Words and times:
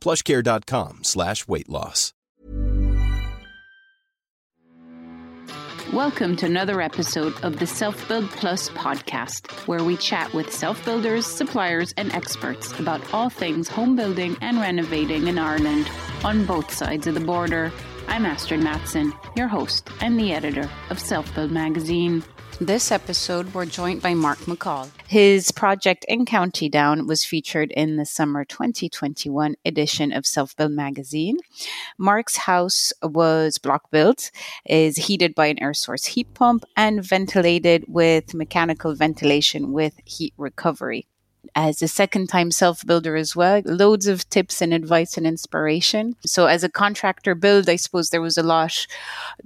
plushcare.com 0.00 1.00
slash 1.04 1.46
weight 1.46 1.68
loss. 1.68 2.12
Welcome 5.92 6.36
to 6.36 6.46
another 6.46 6.80
episode 6.80 7.34
of 7.42 7.58
the 7.58 7.66
Self 7.66 8.06
Build 8.06 8.30
Plus 8.30 8.68
podcast, 8.68 9.50
where 9.66 9.82
we 9.82 9.96
chat 9.96 10.32
with 10.32 10.52
self 10.52 10.84
builders, 10.84 11.26
suppliers, 11.26 11.92
and 11.96 12.12
experts 12.12 12.78
about 12.78 13.12
all 13.12 13.28
things 13.28 13.66
home 13.66 13.96
building 13.96 14.36
and 14.40 14.60
renovating 14.60 15.26
in 15.26 15.36
Ireland 15.36 15.90
on 16.22 16.46
both 16.46 16.72
sides 16.72 17.08
of 17.08 17.14
the 17.14 17.20
border. 17.20 17.72
I'm 18.06 18.24
Astrid 18.24 18.60
Madsen, 18.60 19.12
your 19.36 19.48
host 19.48 19.90
and 20.00 20.16
the 20.16 20.32
editor 20.32 20.70
of 20.90 21.00
Self 21.00 21.34
Build 21.34 21.50
magazine. 21.50 22.22
This 22.60 22.92
episode, 22.92 23.54
we're 23.54 23.64
joined 23.64 24.02
by 24.02 24.12
Mark 24.12 24.40
McCall. 24.40 24.90
His 25.08 25.50
project 25.50 26.04
in 26.08 26.26
County 26.26 26.68
Down 26.68 27.06
was 27.06 27.24
featured 27.24 27.70
in 27.70 27.96
the 27.96 28.04
summer 28.04 28.44
2021 28.44 29.54
edition 29.64 30.12
of 30.12 30.26
Self 30.26 30.54
Build 30.56 30.72
magazine. 30.72 31.38
Mark's 31.96 32.36
house 32.36 32.92
was 33.02 33.56
block 33.56 33.90
built, 33.90 34.30
is 34.66 34.98
heated 34.98 35.34
by 35.34 35.46
an 35.46 35.58
air 35.62 35.72
source 35.72 36.04
heat 36.04 36.34
pump, 36.34 36.66
and 36.76 37.02
ventilated 37.02 37.86
with 37.88 38.34
mechanical 38.34 38.94
ventilation 38.94 39.72
with 39.72 39.94
heat 40.04 40.34
recovery 40.36 41.06
as 41.54 41.82
a 41.82 41.88
second 41.88 42.28
time 42.28 42.50
self 42.50 42.84
builder 42.86 43.16
as 43.16 43.34
well. 43.34 43.62
Loads 43.64 44.06
of 44.06 44.28
tips 44.30 44.62
and 44.62 44.72
advice 44.72 45.16
and 45.16 45.26
inspiration. 45.26 46.16
So, 46.24 46.46
as 46.46 46.64
a 46.64 46.68
contractor 46.68 47.34
build, 47.34 47.68
I 47.68 47.76
suppose 47.76 48.10
there 48.10 48.20
was 48.20 48.38
a 48.38 48.42
lot 48.42 48.86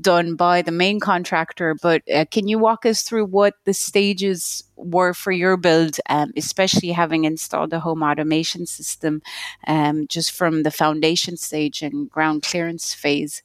done 0.00 0.36
by 0.36 0.62
the 0.62 0.72
main 0.72 1.00
contractor. 1.00 1.74
But 1.80 2.02
uh, 2.12 2.24
can 2.30 2.48
you 2.48 2.58
walk 2.58 2.86
us 2.86 3.02
through 3.02 3.26
what 3.26 3.54
the 3.64 3.74
stages 3.74 4.64
were 4.76 5.14
for 5.14 5.32
your 5.32 5.56
build, 5.56 5.98
um, 6.08 6.32
especially 6.36 6.92
having 6.92 7.24
installed 7.24 7.72
a 7.72 7.80
home 7.80 8.02
automation 8.02 8.66
system 8.66 9.22
um, 9.66 10.06
just 10.08 10.32
from 10.32 10.62
the 10.62 10.70
foundation 10.70 11.36
stage 11.36 11.82
and 11.82 12.10
ground 12.10 12.42
clearance 12.42 12.94
phase? 12.94 13.42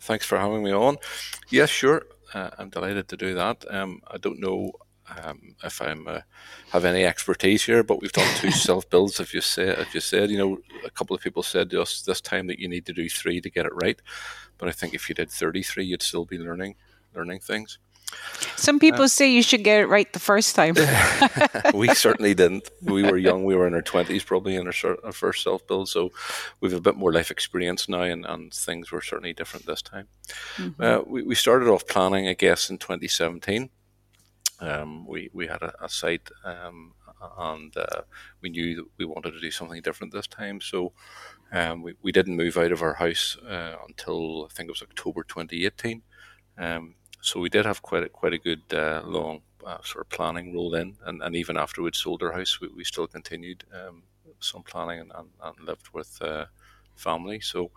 Thanks 0.00 0.26
for 0.26 0.38
having 0.38 0.62
me 0.62 0.72
on. 0.72 0.98
Yes, 1.48 1.70
sure. 1.70 2.02
Uh, 2.34 2.50
I'm 2.58 2.68
delighted 2.68 3.08
to 3.08 3.16
do 3.16 3.34
that. 3.34 3.64
Um, 3.70 4.00
I 4.08 4.18
don't 4.18 4.40
know 4.40 4.72
um, 5.22 5.54
if 5.62 5.80
I'm 5.82 6.08
uh, 6.08 6.20
have 6.70 6.84
any 6.84 7.04
expertise 7.04 7.64
here, 7.64 7.82
but 7.82 8.00
we've 8.00 8.12
done 8.12 8.34
two 8.36 8.50
self 8.68 8.88
builds. 8.88 9.20
If 9.20 9.34
you 9.34 9.40
say, 9.40 9.68
if 9.68 9.94
you 9.94 10.00
said, 10.00 10.30
you 10.30 10.38
know, 10.38 10.58
a 10.84 10.90
couple 10.90 11.14
of 11.14 11.22
people 11.22 11.42
said 11.42 11.70
to 11.70 11.82
us 11.82 12.02
this 12.02 12.20
time 12.20 12.46
that 12.46 12.58
you 12.58 12.68
need 12.68 12.86
to 12.86 12.92
do 12.92 13.08
three 13.08 13.40
to 13.40 13.50
get 13.50 13.66
it 13.66 13.72
right, 13.74 14.00
but 14.58 14.68
I 14.68 14.72
think 14.72 14.94
if 14.94 15.08
you 15.08 15.14
did 15.14 15.30
thirty 15.30 15.62
three, 15.62 15.84
you'd 15.84 16.02
still 16.02 16.24
be 16.24 16.38
learning 16.38 16.76
learning 17.14 17.40
things. 17.40 17.78
Some 18.56 18.78
people 18.78 19.04
uh, 19.04 19.08
say 19.08 19.30
you 19.30 19.42
should 19.42 19.64
get 19.64 19.80
it 19.80 19.86
right 19.86 20.10
the 20.12 20.18
first 20.18 20.54
time. 20.54 20.74
we 21.74 21.88
certainly 21.94 22.34
didn't. 22.34 22.70
We 22.82 23.02
were 23.02 23.16
young. 23.16 23.44
We 23.44 23.56
were 23.56 23.66
in 23.66 23.74
our 23.74 23.82
twenties, 23.82 24.24
probably 24.24 24.56
in 24.56 24.66
our, 24.66 24.96
our 25.04 25.12
first 25.12 25.42
self 25.42 25.66
build. 25.66 25.88
So 25.88 26.12
we've 26.60 26.72
a 26.72 26.80
bit 26.80 26.96
more 26.96 27.12
life 27.12 27.30
experience 27.30 27.88
now, 27.88 28.02
and, 28.02 28.24
and 28.24 28.52
things 28.52 28.90
were 28.90 29.02
certainly 29.02 29.32
different 29.32 29.66
this 29.66 29.82
time. 29.82 30.08
Mm-hmm. 30.56 30.82
Uh, 30.82 31.00
we, 31.06 31.22
we 31.22 31.34
started 31.34 31.68
off 31.68 31.86
planning, 31.86 32.28
I 32.28 32.34
guess, 32.34 32.70
in 32.70 32.78
2017 32.78 33.70
um, 34.60 35.06
we 35.06 35.30
we 35.32 35.46
had 35.46 35.62
a, 35.62 35.72
a 35.84 35.88
site 35.88 36.28
um, 36.44 36.92
and 37.38 37.76
uh, 37.76 38.02
we 38.40 38.50
knew 38.50 38.76
that 38.76 38.86
we 38.98 39.04
wanted 39.04 39.32
to 39.32 39.40
do 39.40 39.50
something 39.50 39.80
different 39.82 40.12
this 40.12 40.26
time. 40.26 40.60
So 40.60 40.92
um, 41.52 41.82
we, 41.82 41.94
we 42.02 42.12
didn't 42.12 42.36
move 42.36 42.56
out 42.56 42.72
of 42.72 42.82
our 42.82 42.94
house 42.94 43.36
uh, 43.48 43.76
until 43.86 44.44
I 44.44 44.48
think 44.52 44.68
it 44.68 44.72
was 44.72 44.82
October 44.82 45.24
2018. 45.24 46.02
Um, 46.58 46.94
so 47.20 47.40
we 47.40 47.48
did 47.48 47.66
have 47.66 47.82
quite 47.82 48.04
a, 48.04 48.08
quite 48.08 48.34
a 48.34 48.38
good 48.38 48.62
uh, 48.72 49.02
long 49.04 49.40
uh, 49.64 49.78
sort 49.82 50.04
of 50.04 50.10
planning 50.10 50.54
roll 50.54 50.74
in, 50.74 50.96
and, 51.06 51.22
and 51.22 51.34
even 51.34 51.56
after 51.56 51.82
we'd 51.82 51.94
sold 51.94 52.22
our 52.22 52.32
house, 52.32 52.60
we, 52.60 52.68
we 52.68 52.84
still 52.84 53.06
continued 53.06 53.64
um, 53.72 54.02
some 54.40 54.62
planning 54.62 55.00
and, 55.00 55.12
and, 55.14 55.28
and 55.42 55.66
lived 55.66 55.88
with 55.94 56.20
uh, 56.20 56.44
family. 56.96 57.40
So 57.40 57.70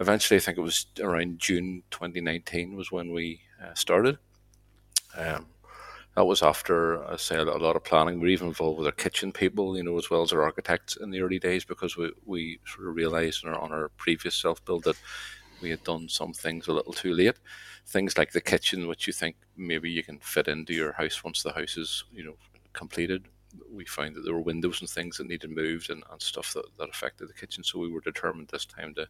eventually, 0.00 0.36
I 0.38 0.40
think 0.40 0.58
it 0.58 0.62
was 0.62 0.86
around 1.00 1.38
June 1.38 1.84
2019 1.92 2.74
was 2.74 2.90
when 2.90 3.12
we 3.12 3.40
uh, 3.62 3.74
started. 3.74 4.18
Um, 5.16 5.46
that 6.18 6.24
was 6.24 6.42
after 6.42 7.08
I 7.08 7.14
say 7.14 7.36
a 7.36 7.44
lot 7.44 7.76
of 7.76 7.84
planning. 7.84 8.18
We 8.18 8.26
are 8.26 8.32
even 8.32 8.48
involved 8.48 8.78
with 8.78 8.88
our 8.88 8.92
kitchen 8.92 9.30
people, 9.30 9.76
you 9.76 9.84
know, 9.84 9.96
as 9.96 10.10
well 10.10 10.22
as 10.22 10.32
our 10.32 10.42
architects 10.42 10.96
in 10.96 11.12
the 11.12 11.20
early 11.20 11.38
days 11.38 11.64
because 11.64 11.96
we, 11.96 12.10
we 12.26 12.58
sort 12.66 12.88
of 12.88 12.96
realised 12.96 13.46
on 13.46 13.54
our, 13.54 13.60
on 13.60 13.70
our 13.70 13.88
previous 13.90 14.34
self 14.34 14.64
build 14.64 14.82
that 14.82 14.96
we 15.62 15.70
had 15.70 15.84
done 15.84 16.08
some 16.08 16.32
things 16.32 16.66
a 16.66 16.72
little 16.72 16.92
too 16.92 17.14
late. 17.14 17.36
Things 17.86 18.18
like 18.18 18.32
the 18.32 18.40
kitchen, 18.40 18.88
which 18.88 19.06
you 19.06 19.12
think 19.12 19.36
maybe 19.56 19.92
you 19.92 20.02
can 20.02 20.18
fit 20.18 20.48
into 20.48 20.74
your 20.74 20.90
house 20.90 21.22
once 21.22 21.44
the 21.44 21.52
house 21.52 21.76
is, 21.76 22.02
you 22.12 22.24
know, 22.24 22.34
completed. 22.72 23.26
We 23.72 23.84
found 23.84 24.16
that 24.16 24.22
there 24.24 24.34
were 24.34 24.40
windows 24.40 24.80
and 24.80 24.90
things 24.90 25.18
that 25.18 25.28
needed 25.28 25.50
moved 25.50 25.88
and, 25.88 26.02
and 26.10 26.20
stuff 26.20 26.52
that, 26.54 26.64
that 26.80 26.90
affected 26.90 27.28
the 27.28 27.34
kitchen. 27.34 27.62
So 27.62 27.78
we 27.78 27.92
were 27.92 28.00
determined 28.00 28.48
this 28.48 28.66
time 28.66 28.92
to 28.94 29.06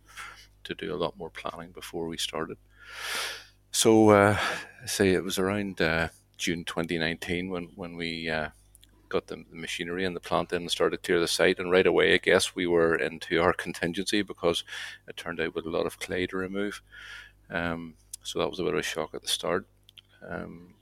to 0.65 0.75
do 0.75 0.95
a 0.95 0.97
lot 1.03 1.17
more 1.17 1.31
planning 1.31 1.71
before 1.73 2.07
we 2.07 2.19
started. 2.19 2.59
So 3.71 4.11
uh, 4.11 4.39
say 4.87 5.13
it 5.13 5.25
was 5.25 5.39
around 5.39 5.81
uh, 5.81 6.09
June 6.39 6.65
2019 6.65 7.51
when 7.51 7.69
when 7.75 7.97
we 7.97 8.31
uh, 8.31 8.49
got 9.09 9.27
the, 9.27 9.37
the, 9.51 9.57
machinery 9.57 10.05
and 10.05 10.15
the 10.15 10.21
plant 10.21 10.53
in 10.53 10.63
and 10.63 10.71
started 10.71 11.03
to 11.03 11.07
clear 11.07 11.21
the 11.21 11.29
site. 11.29 11.59
And 11.59 11.71
right 11.71 11.87
away, 11.87 12.15
I 12.15 12.19
guess 12.19 12.55
we 12.55 12.67
were 12.67 12.95
into 12.95 13.41
our 13.41 13.53
contingency 13.53 14.23
because 14.23 14.65
it 15.07 15.17
turned 15.17 15.41
out 15.41 15.55
with 15.55 15.67
a 15.67 15.71
lot 15.71 15.87
of 15.87 15.99
clay 15.99 16.27
to 16.27 16.37
remove. 16.37 16.83
Um, 17.51 17.95
so 18.23 18.39
that 18.39 18.51
was 18.51 18.61
a 18.61 18.63
bit 18.63 18.75
of 18.75 18.81
a 18.81 18.83
shock 18.83 19.15
at 19.15 19.23
the 19.23 19.29
start. 19.29 19.67
Um, 20.29 20.75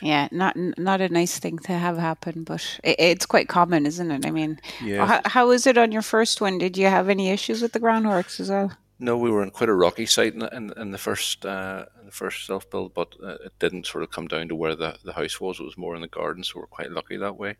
yeah, 0.00 0.28
not 0.30 0.56
not 0.56 1.00
a 1.00 1.08
nice 1.08 1.38
thing 1.38 1.58
to 1.60 1.72
have 1.72 1.96
happen, 1.96 2.44
but 2.44 2.78
it, 2.82 2.96
it's 2.98 3.26
quite 3.26 3.48
common, 3.48 3.86
isn't 3.86 4.10
it? 4.10 4.26
I 4.26 4.30
mean, 4.30 4.60
yeah. 4.82 5.06
how, 5.06 5.20
how 5.24 5.48
was 5.48 5.66
it 5.66 5.78
on 5.78 5.92
your 5.92 6.02
first 6.02 6.40
one? 6.40 6.58
Did 6.58 6.76
you 6.76 6.86
have 6.86 7.08
any 7.08 7.30
issues 7.30 7.62
with 7.62 7.72
the 7.72 7.80
groundworks 7.80 8.40
as 8.40 8.50
well? 8.50 8.72
No, 8.98 9.16
we 9.18 9.30
were 9.30 9.42
in 9.42 9.50
quite 9.50 9.68
a 9.68 9.74
rocky 9.74 10.06
site 10.06 10.34
in, 10.34 10.42
in, 10.42 10.72
in 10.76 10.90
the 10.92 10.98
first 10.98 11.44
uh, 11.44 11.86
in 11.98 12.06
the 12.06 12.12
first 12.12 12.46
self 12.46 12.70
build, 12.70 12.94
but 12.94 13.14
uh, 13.22 13.36
it 13.44 13.52
didn't 13.58 13.86
sort 13.86 14.04
of 14.04 14.10
come 14.10 14.28
down 14.28 14.48
to 14.48 14.54
where 14.54 14.76
the, 14.76 14.96
the 15.04 15.12
house 15.12 15.40
was. 15.40 15.58
It 15.58 15.64
was 15.64 15.76
more 15.76 15.96
in 15.96 16.00
the 16.00 16.08
garden, 16.08 16.44
so 16.44 16.60
we're 16.60 16.66
quite 16.66 16.92
lucky 16.92 17.16
that 17.16 17.36
way. 17.36 17.56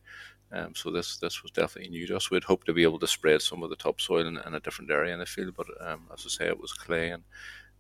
Um, 0.53 0.75
so 0.77 0.91
this 0.91 1.17
this 1.17 1.43
was 1.43 1.51
definitely 1.51 1.91
new 1.91 2.07
to 2.07 2.17
us. 2.17 2.31
We'd 2.31 2.45
hoped 2.45 2.67
to 2.67 2.73
be 2.73 2.85
able 2.85 3.01
to 3.01 3.09
spread 3.09 3.43
some 3.43 3.65
of 3.65 3.71
the 3.71 3.77
topsoil 3.77 4.27
in, 4.27 4.39
in 4.47 4.55
a 4.55 4.61
different 4.61 4.93
area 4.93 5.13
in 5.13 5.19
the 5.19 5.27
field, 5.27 5.55
but 5.57 5.67
um, 5.81 6.09
as 6.13 6.25
I 6.25 6.29
say, 6.29 6.47
it 6.47 6.61
was 6.61 6.73
clay, 6.73 7.11
and 7.11 7.25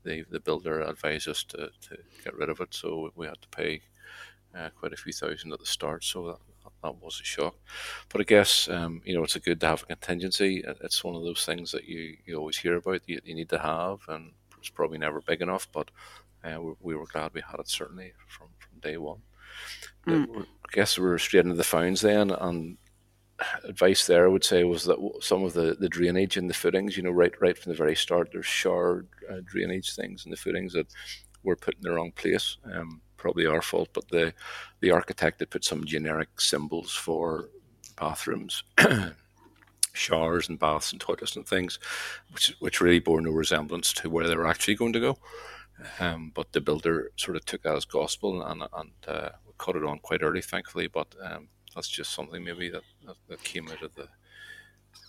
the 0.02 0.24
the 0.30 0.40
builder 0.40 0.80
advised 0.80 1.28
us 1.28 1.44
to, 1.44 1.70
to 1.88 1.96
get 2.24 2.34
rid 2.34 2.48
of 2.48 2.60
it. 2.60 2.74
So 2.74 3.12
we 3.14 3.26
had 3.26 3.40
to 3.40 3.48
pay 3.48 3.82
uh, 4.52 4.70
quite 4.70 4.92
a 4.92 4.96
few 4.96 5.12
thousand 5.12 5.52
at 5.52 5.60
the 5.60 5.66
start. 5.66 6.02
So 6.02 6.26
that, 6.26 6.38
that 6.84 7.02
was 7.02 7.20
a 7.20 7.24
shock. 7.24 7.56
But 8.10 8.20
I 8.20 8.24
guess 8.24 8.68
um, 8.68 9.00
you 9.04 9.14
know 9.14 9.24
it's 9.24 9.36
a 9.36 9.40
good 9.40 9.60
to 9.60 9.66
have 9.66 9.82
a 9.82 9.86
contingency. 9.86 10.62
It's 10.82 11.02
one 11.02 11.16
of 11.16 11.22
those 11.22 11.44
things 11.44 11.72
that 11.72 11.84
you, 11.88 12.16
you 12.24 12.36
always 12.36 12.58
hear 12.58 12.76
about. 12.76 13.00
You, 13.06 13.20
you 13.24 13.34
need 13.34 13.48
to 13.48 13.58
have, 13.58 14.00
and 14.08 14.32
it's 14.58 14.68
probably 14.68 14.98
never 14.98 15.20
big 15.20 15.42
enough. 15.42 15.66
But 15.72 15.90
uh, 16.44 16.60
we, 16.60 16.72
we, 16.80 16.94
were 16.94 17.06
glad 17.06 17.32
we 17.34 17.40
had 17.40 17.58
it 17.58 17.68
certainly 17.68 18.12
from, 18.28 18.48
from 18.58 18.78
day 18.80 18.98
one. 18.98 19.22
Mm. 20.06 20.42
I 20.42 20.68
guess 20.72 20.98
we 20.98 21.06
were 21.06 21.18
straight 21.18 21.44
into 21.44 21.54
the 21.54 21.64
founds 21.64 22.02
then, 22.02 22.30
and 22.30 22.76
advice 23.64 24.06
there 24.06 24.26
I 24.26 24.28
would 24.28 24.44
say 24.44 24.62
was 24.62 24.84
that 24.84 24.98
some 25.20 25.42
of 25.42 25.54
the, 25.54 25.76
the 25.80 25.88
drainage 25.88 26.36
in 26.36 26.46
the 26.46 26.54
footings, 26.54 26.96
you 26.96 27.02
know, 27.02 27.10
right 27.10 27.32
right 27.40 27.56
from 27.56 27.72
the 27.72 27.78
very 27.78 27.96
start, 27.96 28.28
there's 28.32 28.46
shard 28.46 29.08
uh, 29.30 29.40
drainage 29.44 29.94
things 29.94 30.24
in 30.24 30.30
the 30.30 30.36
footings 30.36 30.74
that 30.74 30.86
were 31.42 31.56
put 31.56 31.74
in 31.74 31.82
the 31.82 31.92
wrong 31.92 32.12
place. 32.12 32.58
Um, 32.72 33.00
probably 33.24 33.46
our 33.46 33.62
fault, 33.62 33.88
but 33.94 34.06
the 34.08 34.34
the 34.80 34.90
architect 34.90 35.40
had 35.40 35.48
put 35.48 35.64
some 35.64 35.86
generic 35.86 36.28
symbols 36.38 36.92
for 36.92 37.48
bathrooms. 37.98 38.62
showers 39.94 40.48
and 40.48 40.58
baths 40.58 40.90
and 40.90 41.00
toilets 41.00 41.36
and 41.36 41.46
things, 41.46 41.78
which 42.32 42.54
which 42.58 42.80
really 42.82 42.98
bore 42.98 43.22
no 43.22 43.30
resemblance 43.30 43.92
to 43.94 44.10
where 44.10 44.26
they 44.26 44.36
were 44.36 44.46
actually 44.46 44.74
going 44.74 44.92
to 44.92 45.00
go. 45.00 45.18
Um, 46.00 46.32
but 46.34 46.52
the 46.52 46.60
builder 46.60 47.12
sort 47.16 47.36
of 47.36 47.44
took 47.46 47.62
that 47.62 47.76
as 47.76 47.86
gospel 47.86 48.42
and 48.42 48.62
and 48.80 48.92
uh, 49.08 49.30
cut 49.56 49.76
it 49.76 49.84
on 49.84 50.00
quite 50.00 50.22
early, 50.22 50.42
thankfully. 50.42 50.88
But 50.88 51.14
um, 51.22 51.48
that's 51.74 51.88
just 51.88 52.12
something 52.12 52.44
maybe 52.44 52.68
that, 52.70 52.82
that, 53.06 53.16
that 53.28 53.42
came 53.42 53.68
out 53.68 53.82
of 53.82 53.94
the 53.94 54.08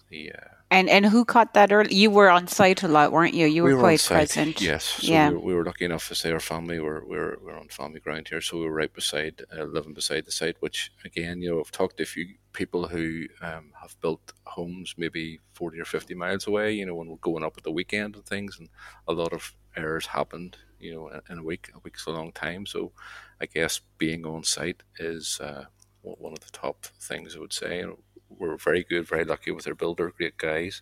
the. 0.09 0.31
Uh, 0.31 0.47
and 0.71 0.89
and 0.89 1.05
who 1.05 1.25
caught 1.25 1.53
that 1.53 1.71
early? 1.71 1.93
You 1.93 2.09
were 2.09 2.29
on 2.29 2.47
site 2.47 2.83
a 2.83 2.87
lot, 2.87 3.11
weren't 3.11 3.33
you? 3.33 3.45
You 3.45 3.63
were, 3.63 3.69
we 3.69 3.75
were 3.75 3.81
quite 3.81 4.03
present. 4.03 4.61
Yes. 4.61 4.83
So 4.83 5.11
yeah. 5.11 5.29
We 5.29 5.35
were, 5.35 5.41
we 5.41 5.53
were, 5.53 5.65
lucky 5.65 5.85
enough 5.85 6.07
to 6.07 6.15
say 6.15 6.31
our 6.31 6.39
family 6.39 6.79
were 6.79 7.05
we 7.05 7.17
were, 7.17 7.37
we 7.39 7.51
were 7.51 7.57
on 7.57 7.67
family 7.69 7.99
ground 7.99 8.27
here, 8.27 8.41
so 8.41 8.57
we 8.57 8.65
were 8.65 8.73
right 8.73 8.93
beside, 8.93 9.43
uh, 9.55 9.63
living 9.63 9.93
beside 9.93 10.25
the 10.25 10.31
site. 10.31 10.57
Which 10.59 10.91
again, 11.03 11.41
you 11.41 11.51
know, 11.51 11.59
I've 11.59 11.71
talked 11.71 11.97
to 11.97 12.03
a 12.03 12.07
few 12.07 12.35
people 12.53 12.87
who 12.87 13.25
um, 13.41 13.71
have 13.81 13.95
built 14.01 14.33
homes 14.45 14.95
maybe 14.97 15.39
forty 15.53 15.79
or 15.79 15.85
fifty 15.85 16.15
miles 16.15 16.47
away. 16.47 16.73
You 16.73 16.85
know, 16.85 16.95
when 16.95 17.09
we're 17.09 17.17
going 17.17 17.43
up 17.43 17.57
at 17.57 17.63
the 17.63 17.71
weekend 17.71 18.15
and 18.15 18.25
things, 18.25 18.57
and 18.59 18.69
a 19.07 19.13
lot 19.13 19.33
of 19.33 19.53
errors 19.77 20.07
happened. 20.07 20.57
You 20.79 20.93
know, 20.93 21.21
in, 21.29 21.39
a 21.39 21.43
week, 21.43 21.71
a 21.73 21.79
week's 21.79 22.05
a 22.05 22.11
long 22.11 22.31
time. 22.31 22.65
So, 22.65 22.91
I 23.39 23.45
guess 23.45 23.81
being 23.97 24.25
on 24.25 24.43
site 24.43 24.83
is. 24.99 25.39
Uh, 25.41 25.65
one 26.05 26.33
of 26.33 26.39
the 26.39 26.51
top 26.51 26.85
things 26.99 27.35
I 27.35 27.39
would 27.39 27.51
say. 27.51 27.83
We're 28.29 28.57
very 28.57 28.83
good, 28.83 29.07
very 29.07 29.25
lucky 29.25 29.51
with 29.51 29.65
their 29.65 29.75
builder, 29.75 30.11
great 30.15 30.37
guys, 30.37 30.81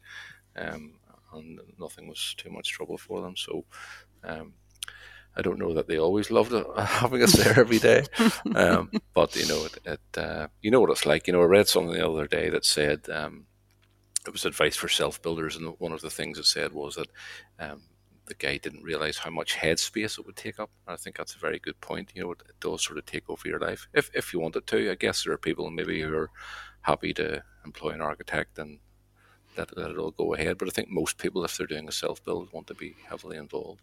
um, 0.55 0.93
and 1.33 1.59
nothing 1.79 2.07
was 2.07 2.35
too 2.37 2.49
much 2.49 2.69
trouble 2.69 2.97
for 2.97 3.21
them. 3.21 3.35
So 3.35 3.65
um, 4.23 4.53
I 5.35 5.41
don't 5.41 5.59
know 5.59 5.73
that 5.73 5.87
they 5.87 5.97
always 5.97 6.31
loved 6.31 6.53
it, 6.53 6.65
having 6.77 7.23
us 7.23 7.33
there 7.33 7.59
every 7.59 7.79
day, 7.79 8.05
um, 8.55 8.91
but 9.13 9.35
you 9.35 9.47
know, 9.47 9.65
it, 9.65 9.77
it 9.85 10.17
uh, 10.17 10.47
you 10.61 10.71
know 10.71 10.81
what 10.81 10.91
it's 10.91 11.05
like. 11.05 11.27
You 11.27 11.33
know, 11.33 11.41
I 11.41 11.45
read 11.45 11.67
something 11.67 11.93
the 11.93 12.07
other 12.07 12.27
day 12.27 12.49
that 12.49 12.65
said 12.65 13.09
um, 13.09 13.45
it 14.25 14.31
was 14.31 14.45
advice 14.45 14.75
for 14.75 14.87
self 14.87 15.21
builders, 15.21 15.55
and 15.55 15.75
one 15.79 15.91
of 15.91 16.01
the 16.01 16.09
things 16.09 16.37
it 16.37 16.45
said 16.45 16.71
was 16.73 16.95
that 16.95 17.07
um, 17.59 17.81
the 18.25 18.35
guy 18.35 18.57
didn't 18.57 18.83
realize 18.83 19.17
how 19.17 19.29
much 19.29 19.55
headspace 19.55 20.17
it 20.17 20.25
would 20.25 20.35
take 20.35 20.59
up. 20.59 20.69
And 20.87 20.93
I 20.93 20.97
think 20.97 21.17
that's 21.17 21.35
a 21.35 21.39
very 21.39 21.59
good 21.59 21.79
point. 21.81 22.11
You 22.15 22.23
know, 22.23 22.31
it, 22.31 22.43
it, 22.47 22.59
does 22.59 22.83
sort 22.83 22.97
of 22.97 23.05
take 23.05 23.29
over 23.29 23.47
your 23.47 23.59
life 23.59 23.87
if 23.93 24.09
if 24.13 24.33
you 24.33 24.39
wanted 24.39 24.67
to. 24.67 24.91
I 24.91 24.95
guess 24.95 25.23
there 25.23 25.33
are 25.33 25.37
people 25.37 25.69
maybe 25.69 26.01
who 26.01 26.15
are 26.15 26.29
happy 26.83 27.13
to 27.15 27.43
employ 27.65 27.89
an 27.89 28.01
architect 28.01 28.59
and 28.59 28.79
let, 29.57 29.75
let 29.77 29.91
it 29.91 29.97
all 29.97 30.11
go 30.11 30.33
ahead. 30.33 30.57
But 30.57 30.67
I 30.67 30.71
think 30.71 30.89
most 30.89 31.17
people, 31.17 31.43
if 31.43 31.57
they're 31.57 31.67
doing 31.67 31.87
a 31.87 31.91
self 31.91 32.23
build, 32.23 32.53
want 32.53 32.67
to 32.67 32.75
be 32.75 32.95
heavily 33.09 33.37
involved. 33.37 33.81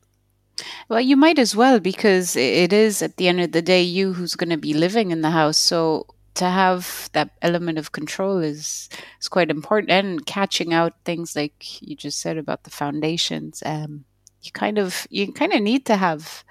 Well, 0.88 1.00
you 1.00 1.16
might 1.16 1.38
as 1.38 1.56
well 1.56 1.80
because 1.80 2.36
it 2.36 2.72
is 2.72 3.02
at 3.02 3.16
the 3.16 3.28
end 3.28 3.40
of 3.40 3.52
the 3.52 3.62
day 3.62 3.82
you 3.82 4.12
who's 4.12 4.36
going 4.36 4.50
to 4.50 4.56
be 4.56 4.74
living 4.74 5.10
in 5.10 5.22
the 5.22 5.30
house. 5.30 5.56
So 5.56 6.06
to 6.34 6.48
have 6.48 7.10
that 7.12 7.30
element 7.42 7.78
of 7.78 7.92
control 7.92 8.38
is 8.38 8.88
is 9.20 9.28
quite 9.28 9.50
important 9.50 9.90
and 9.90 10.24
catching 10.26 10.72
out 10.72 10.94
things 11.04 11.34
like 11.34 11.82
you 11.82 11.96
just 11.96 12.20
said 12.20 12.38
about 12.38 12.62
the 12.62 12.70
foundations 12.70 13.62
um, 13.66 14.04
you 14.42 14.52
kind 14.52 14.78
of 14.78 15.06
you 15.10 15.32
kind 15.32 15.52
of 15.52 15.60
need 15.60 15.84
to 15.86 15.96
have 15.96 16.44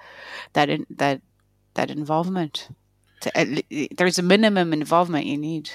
that 0.52 0.68
in, 0.68 0.86
that 0.90 1.20
that 1.74 1.90
involvement. 1.90 2.68
To, 3.22 3.62
there's 3.96 4.18
a 4.18 4.22
minimum 4.22 4.72
involvement 4.72 5.26
you 5.26 5.36
need, 5.36 5.70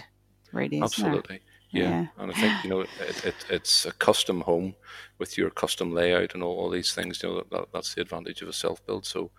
right? 0.56 0.74
Absolutely. 0.74 1.42
Yeah. 1.72 1.90
yeah. 1.90 2.06
and 2.18 2.32
I 2.32 2.34
think 2.34 2.64
you 2.64 2.70
know 2.70 2.82
it, 2.82 2.90
it, 3.26 3.36
it's 3.50 3.86
a 3.86 3.92
custom 3.92 4.42
home 4.42 4.76
with 5.18 5.38
your 5.38 5.50
custom 5.50 5.92
layout 5.92 6.34
and 6.34 6.42
all, 6.42 6.58
all 6.58 6.70
these 6.70 6.94
things. 6.94 7.22
You 7.22 7.30
know 7.30 7.44
that, 7.52 7.68
that's 7.74 7.94
the 7.94 8.02
advantage 8.02 8.42
of 8.42 8.48
a 8.48 8.54
self 8.54 8.86
build. 8.86 9.06
So 9.06 9.32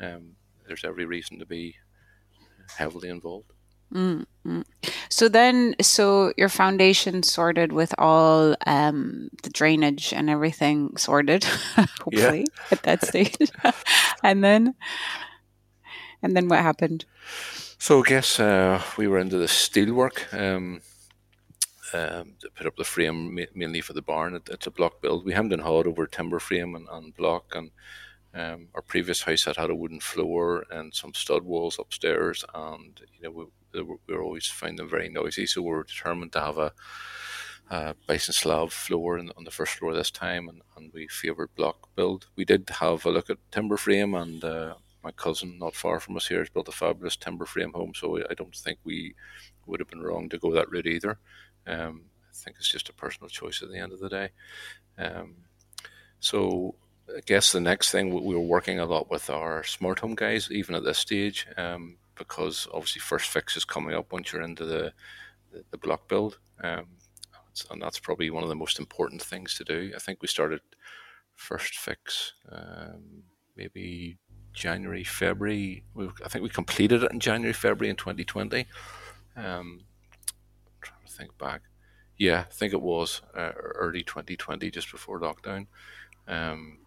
um, 0.00 0.36
there's 0.66 0.84
every 0.84 1.06
reason 1.06 1.38
to 1.38 1.46
be 1.46 1.76
heavily 2.76 3.08
involved. 3.08 3.52
Mm-hmm. 3.92 4.60
So 5.08 5.28
then, 5.28 5.74
so 5.80 6.32
your 6.36 6.50
foundation 6.50 7.22
sorted 7.22 7.72
with 7.72 7.94
all 7.96 8.54
um, 8.66 9.30
the 9.42 9.50
drainage 9.50 10.12
and 10.12 10.28
everything 10.28 10.96
sorted, 10.96 11.44
hopefully 12.02 12.46
at 12.70 12.82
that 12.82 13.04
stage, 13.04 13.50
and 14.22 14.44
then, 14.44 14.74
and 16.22 16.36
then 16.36 16.48
what 16.48 16.58
happened? 16.58 17.06
So 17.80 18.02
I 18.02 18.08
guess 18.08 18.40
uh, 18.40 18.82
we 18.96 19.06
were 19.06 19.18
into 19.18 19.38
the 19.38 19.46
steelwork. 19.46 20.32
Um, 20.34 20.82
um, 21.94 22.34
to 22.40 22.50
put 22.54 22.66
up 22.66 22.76
the 22.76 22.84
frame 22.84 23.46
mainly 23.54 23.80
for 23.80 23.92
the 23.94 24.02
barn. 24.02 24.34
It, 24.34 24.48
it's 24.50 24.66
a 24.66 24.70
block 24.70 25.00
build. 25.00 25.24
We 25.24 25.32
hemmed 25.32 25.52
and 25.52 25.62
hawed 25.62 25.86
over 25.86 26.06
timber 26.06 26.38
frame 26.38 26.74
and, 26.74 26.86
and 26.90 27.16
block, 27.16 27.54
and 27.54 27.70
um, 28.34 28.68
our 28.74 28.82
previous 28.82 29.22
house 29.22 29.44
had 29.44 29.56
had 29.56 29.70
a 29.70 29.74
wooden 29.74 30.00
floor 30.00 30.64
and 30.70 30.94
some 30.94 31.14
stud 31.14 31.44
walls 31.44 31.78
upstairs, 31.78 32.44
and 32.52 33.00
you 33.16 33.22
know 33.22 33.30
we, 33.30 33.82
we 34.06 34.16
always 34.16 34.46
find 34.46 34.78
them 34.78 34.90
very 34.90 35.08
noisy. 35.08 35.46
So 35.46 35.62
we 35.62 35.70
were 35.70 35.84
determined 35.84 36.32
to 36.32 36.40
have 36.40 36.58
a, 36.58 36.72
a 37.70 37.94
bison 38.06 38.34
slab 38.34 38.70
floor 38.70 39.18
in, 39.18 39.30
on 39.36 39.44
the 39.44 39.50
first 39.50 39.74
floor 39.74 39.94
this 39.94 40.10
time, 40.10 40.48
and, 40.48 40.60
and 40.76 40.92
we 40.92 41.08
favoured 41.08 41.54
block 41.54 41.88
build. 41.96 42.26
We 42.36 42.44
did 42.44 42.68
have 42.80 43.06
a 43.06 43.10
look 43.10 43.30
at 43.30 43.38
timber 43.50 43.78
frame, 43.78 44.14
and 44.14 44.44
uh, 44.44 44.74
my 45.08 45.12
cousin, 45.12 45.58
not 45.58 45.74
far 45.74 46.00
from 46.00 46.16
us 46.16 46.28
here, 46.28 46.40
has 46.40 46.50
built 46.50 46.68
a 46.68 46.72
fabulous 46.72 47.16
timber 47.16 47.46
frame 47.46 47.72
home. 47.72 47.92
So 47.94 48.18
I 48.30 48.34
don't 48.34 48.54
think 48.54 48.78
we 48.84 49.14
would 49.64 49.80
have 49.80 49.88
been 49.88 50.02
wrong 50.02 50.28
to 50.28 50.38
go 50.38 50.52
that 50.52 50.70
route 50.70 50.86
either. 50.86 51.18
Um, 51.66 52.02
I 52.30 52.34
think 52.34 52.56
it's 52.58 52.70
just 52.70 52.90
a 52.90 52.92
personal 52.92 53.30
choice 53.30 53.62
at 53.62 53.70
the 53.70 53.78
end 53.78 53.92
of 53.94 54.00
the 54.00 54.10
day. 54.10 54.28
Um, 54.98 55.36
so 56.20 56.74
I 57.08 57.20
guess 57.24 57.52
the 57.52 57.60
next 57.60 57.90
thing 57.90 58.12
we 58.12 58.34
were 58.34 58.40
working 58.40 58.80
a 58.80 58.84
lot 58.84 59.10
with 59.10 59.30
our 59.30 59.64
smart 59.64 60.00
home 60.00 60.14
guys, 60.14 60.50
even 60.50 60.74
at 60.74 60.84
this 60.84 60.98
stage. 60.98 61.46
Um, 61.56 61.96
because 62.14 62.68
obviously 62.74 63.00
first 63.00 63.30
fix 63.30 63.56
is 63.56 63.64
coming 63.64 63.94
up 63.94 64.12
once 64.12 64.32
you're 64.32 64.42
into 64.42 64.66
the 64.66 64.92
the, 65.70 65.78
block 65.78 66.08
build, 66.08 66.38
um, 66.62 66.86
and 67.70 67.80
that's 67.80 67.98
probably 67.98 68.28
one 68.28 68.42
of 68.42 68.50
the 68.50 68.54
most 68.54 68.78
important 68.78 69.22
things 69.22 69.54
to 69.54 69.64
do. 69.64 69.92
I 69.96 69.98
think 69.98 70.20
we 70.20 70.28
started 70.28 70.60
first 71.36 71.76
fix 71.76 72.34
um, 72.50 73.22
maybe 73.56 74.18
January, 74.58 75.04
February. 75.04 75.84
We, 75.94 76.08
I 76.24 76.28
think 76.28 76.42
we 76.42 76.50
completed 76.50 77.02
it 77.02 77.12
in 77.12 77.20
January, 77.20 77.52
February 77.52 77.90
in 77.90 77.96
2020. 77.96 78.66
Um, 79.36 79.82
trying 80.82 81.06
to 81.06 81.12
think 81.12 81.38
back. 81.38 81.62
Yeah, 82.18 82.40
I 82.40 82.52
think 82.52 82.72
it 82.72 82.82
was 82.82 83.22
uh, 83.36 83.52
early 83.56 84.02
2020, 84.02 84.70
just 84.70 84.90
before 84.90 85.20
lockdown. 85.20 85.66
Um, 86.26 86.78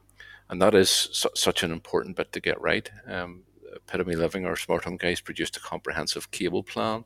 and 0.50 0.62
that 0.62 0.76
is 0.76 0.90
su- 0.90 1.30
such 1.34 1.64
an 1.64 1.72
important 1.72 2.18
bit 2.18 2.34
to 2.34 2.42
get 2.42 2.62
right. 2.62 2.92
Um, 3.08 3.44
Epitome 3.74 4.16
Living, 4.16 4.46
our 4.46 4.58
smart 4.58 4.84
home 4.84 4.98
guys, 4.98 5.22
produced 5.22 5.56
a 5.56 5.62
comprehensive 5.62 6.30
cable 6.32 6.64
plan, 6.64 7.06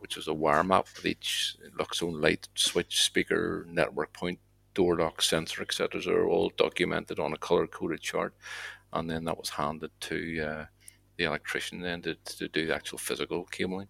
which 0.00 0.18
is 0.18 0.28
a 0.28 0.34
wire 0.34 0.62
map 0.62 0.86
with 0.96 1.06
each 1.06 1.56
Loxone 1.78 2.20
light, 2.20 2.46
switch, 2.54 3.02
speaker, 3.02 3.66
network 3.70 4.12
point, 4.12 4.38
door 4.74 4.96
lock, 4.96 5.22
sensor, 5.22 5.62
etc. 5.62 6.02
are 6.12 6.26
all 6.26 6.52
documented 6.58 7.18
on 7.18 7.32
a 7.32 7.38
color 7.38 7.66
coded 7.66 8.02
chart, 8.02 8.34
and 8.92 9.10
then 9.10 9.24
that 9.24 9.38
was 9.38 9.50
handed 9.50 9.90
to 10.00 10.40
uh, 10.40 10.64
the 11.16 11.24
electrician 11.24 11.80
then 11.80 12.02
to, 12.02 12.14
to 12.14 12.48
do 12.48 12.66
the 12.66 12.74
actual 12.74 12.98
physical 12.98 13.44
cabling. 13.44 13.88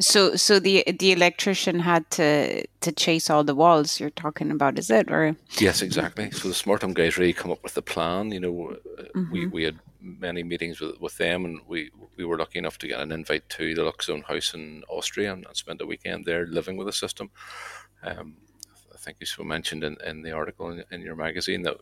So, 0.00 0.36
so 0.36 0.60
the 0.60 0.84
the 1.00 1.10
electrician 1.10 1.80
had 1.80 2.08
to 2.12 2.64
to 2.66 2.92
chase 2.92 3.28
all 3.30 3.42
the 3.42 3.54
walls 3.54 3.98
you're 3.98 4.10
talking 4.10 4.52
about, 4.52 4.78
is 4.78 4.90
it? 4.90 5.10
Or 5.10 5.36
yes, 5.58 5.82
exactly. 5.82 6.30
So 6.30 6.48
the 6.48 6.54
smart 6.54 6.82
home 6.82 6.94
guys 6.94 7.18
really 7.18 7.32
come 7.32 7.50
up 7.50 7.64
with 7.64 7.74
the 7.74 7.82
plan. 7.82 8.30
You 8.30 8.38
know, 8.38 8.52
mm-hmm. 8.52 9.32
we 9.32 9.46
we 9.48 9.64
had 9.64 9.80
many 10.00 10.44
meetings 10.44 10.80
with, 10.80 11.00
with 11.00 11.16
them, 11.18 11.44
and 11.44 11.60
we 11.66 11.90
we 12.16 12.24
were 12.24 12.38
lucky 12.38 12.60
enough 12.60 12.78
to 12.78 12.86
get 12.86 13.00
an 13.00 13.10
invite 13.10 13.48
to 13.50 13.74
the 13.74 13.82
Loxone 13.82 14.24
house 14.24 14.54
in 14.54 14.84
Austria 14.88 15.32
and, 15.32 15.44
and 15.44 15.56
spend 15.56 15.80
a 15.80 15.86
weekend 15.86 16.24
there 16.24 16.46
living 16.46 16.76
with 16.76 16.86
the 16.86 16.92
system. 16.92 17.30
Um, 18.04 18.36
I 18.94 18.98
think 18.98 19.18
you 19.20 19.44
mentioned 19.44 19.82
in, 19.82 19.96
in 20.04 20.22
the 20.22 20.32
article 20.32 20.70
in, 20.70 20.84
in 20.92 21.02
your 21.02 21.16
magazine 21.16 21.62
that 21.62 21.76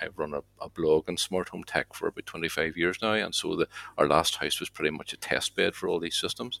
I've 0.00 0.18
run 0.18 0.34
a, 0.34 0.42
a, 0.60 0.68
blog 0.68 1.08
on 1.08 1.16
smart 1.16 1.50
home 1.50 1.64
tech 1.64 1.94
for 1.94 2.08
about 2.08 2.26
25 2.26 2.76
years 2.76 2.98
now, 3.02 3.12
and 3.12 3.34
so 3.34 3.56
the, 3.56 3.68
our 3.98 4.06
last 4.06 4.36
house 4.36 4.60
was 4.60 4.68
pretty 4.68 4.90
much 4.90 5.12
a 5.12 5.16
test 5.16 5.54
bed 5.54 5.74
for 5.74 5.88
all 5.88 6.00
these 6.00 6.16
systems. 6.16 6.60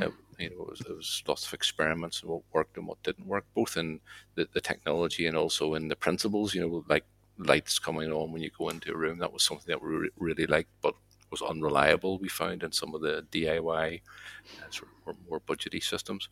Uh, 0.00 0.10
you 0.38 0.50
know, 0.50 0.62
it 0.62 0.70
was, 0.70 0.80
it 0.80 0.96
was, 0.96 1.22
lots 1.26 1.46
of 1.46 1.54
experiments 1.54 2.20
and 2.20 2.30
what 2.30 2.42
worked 2.52 2.76
and 2.76 2.86
what 2.86 3.02
didn't 3.02 3.26
work, 3.26 3.44
both 3.54 3.76
in 3.76 4.00
the, 4.34 4.48
the 4.52 4.60
technology 4.60 5.26
and 5.26 5.36
also 5.36 5.74
in 5.74 5.88
the 5.88 5.96
principles. 5.96 6.54
You 6.54 6.60
know, 6.60 6.84
like 6.88 7.04
lights 7.38 7.78
coming 7.78 8.12
on 8.12 8.32
when 8.32 8.42
you 8.42 8.50
go 8.56 8.68
into 8.68 8.92
a 8.92 8.96
room. 8.96 9.18
That 9.18 9.32
was 9.32 9.42
something 9.42 9.66
that 9.68 9.82
we 9.82 9.88
re- 9.88 10.10
really 10.16 10.46
liked, 10.46 10.70
but 10.82 10.94
was 11.30 11.42
unreliable. 11.42 12.18
We 12.18 12.28
found 12.28 12.62
in 12.62 12.72
some 12.72 12.94
of 12.94 13.00
the 13.00 13.26
DIY 13.30 14.00
uh, 14.00 14.70
sort 14.70 14.88
of 14.90 15.06
more, 15.06 15.16
more 15.28 15.40
budgety 15.40 15.82
systems. 15.82 16.28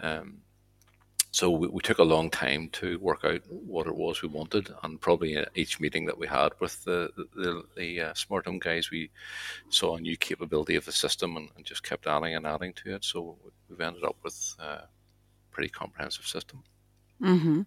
Um, 0.00 0.38
so 1.32 1.50
we, 1.50 1.68
we, 1.68 1.80
took 1.80 1.98
a 1.98 2.04
long 2.04 2.28
time 2.28 2.68
to 2.70 2.98
work 2.98 3.24
out 3.24 3.40
what 3.48 3.86
it 3.86 3.94
was 3.94 4.20
we 4.20 4.28
wanted, 4.28 4.72
and 4.82 5.00
probably 5.00 5.44
each 5.54 5.78
meeting 5.78 6.06
that 6.06 6.18
we 6.18 6.26
had 6.26 6.52
with 6.58 6.84
the 6.84 7.10
the, 7.34 7.62
the 7.76 8.00
uh, 8.00 8.14
smart 8.14 8.46
home 8.46 8.58
guys, 8.58 8.90
we 8.90 9.10
saw 9.68 9.96
a 9.96 10.00
new 10.00 10.16
capability 10.16 10.74
of 10.74 10.84
the 10.84 10.92
system 10.92 11.36
and, 11.36 11.48
and, 11.56 11.64
just 11.64 11.84
kept 11.84 12.06
adding 12.06 12.34
and 12.34 12.46
adding 12.46 12.72
to 12.72 12.94
it. 12.94 13.04
So 13.04 13.38
we've 13.68 13.80
ended 13.80 14.02
up 14.02 14.16
with 14.24 14.56
a 14.58 14.88
pretty 15.52 15.68
comprehensive 15.68 16.26
system. 16.26 16.64
Mm-hmm. 17.22 17.62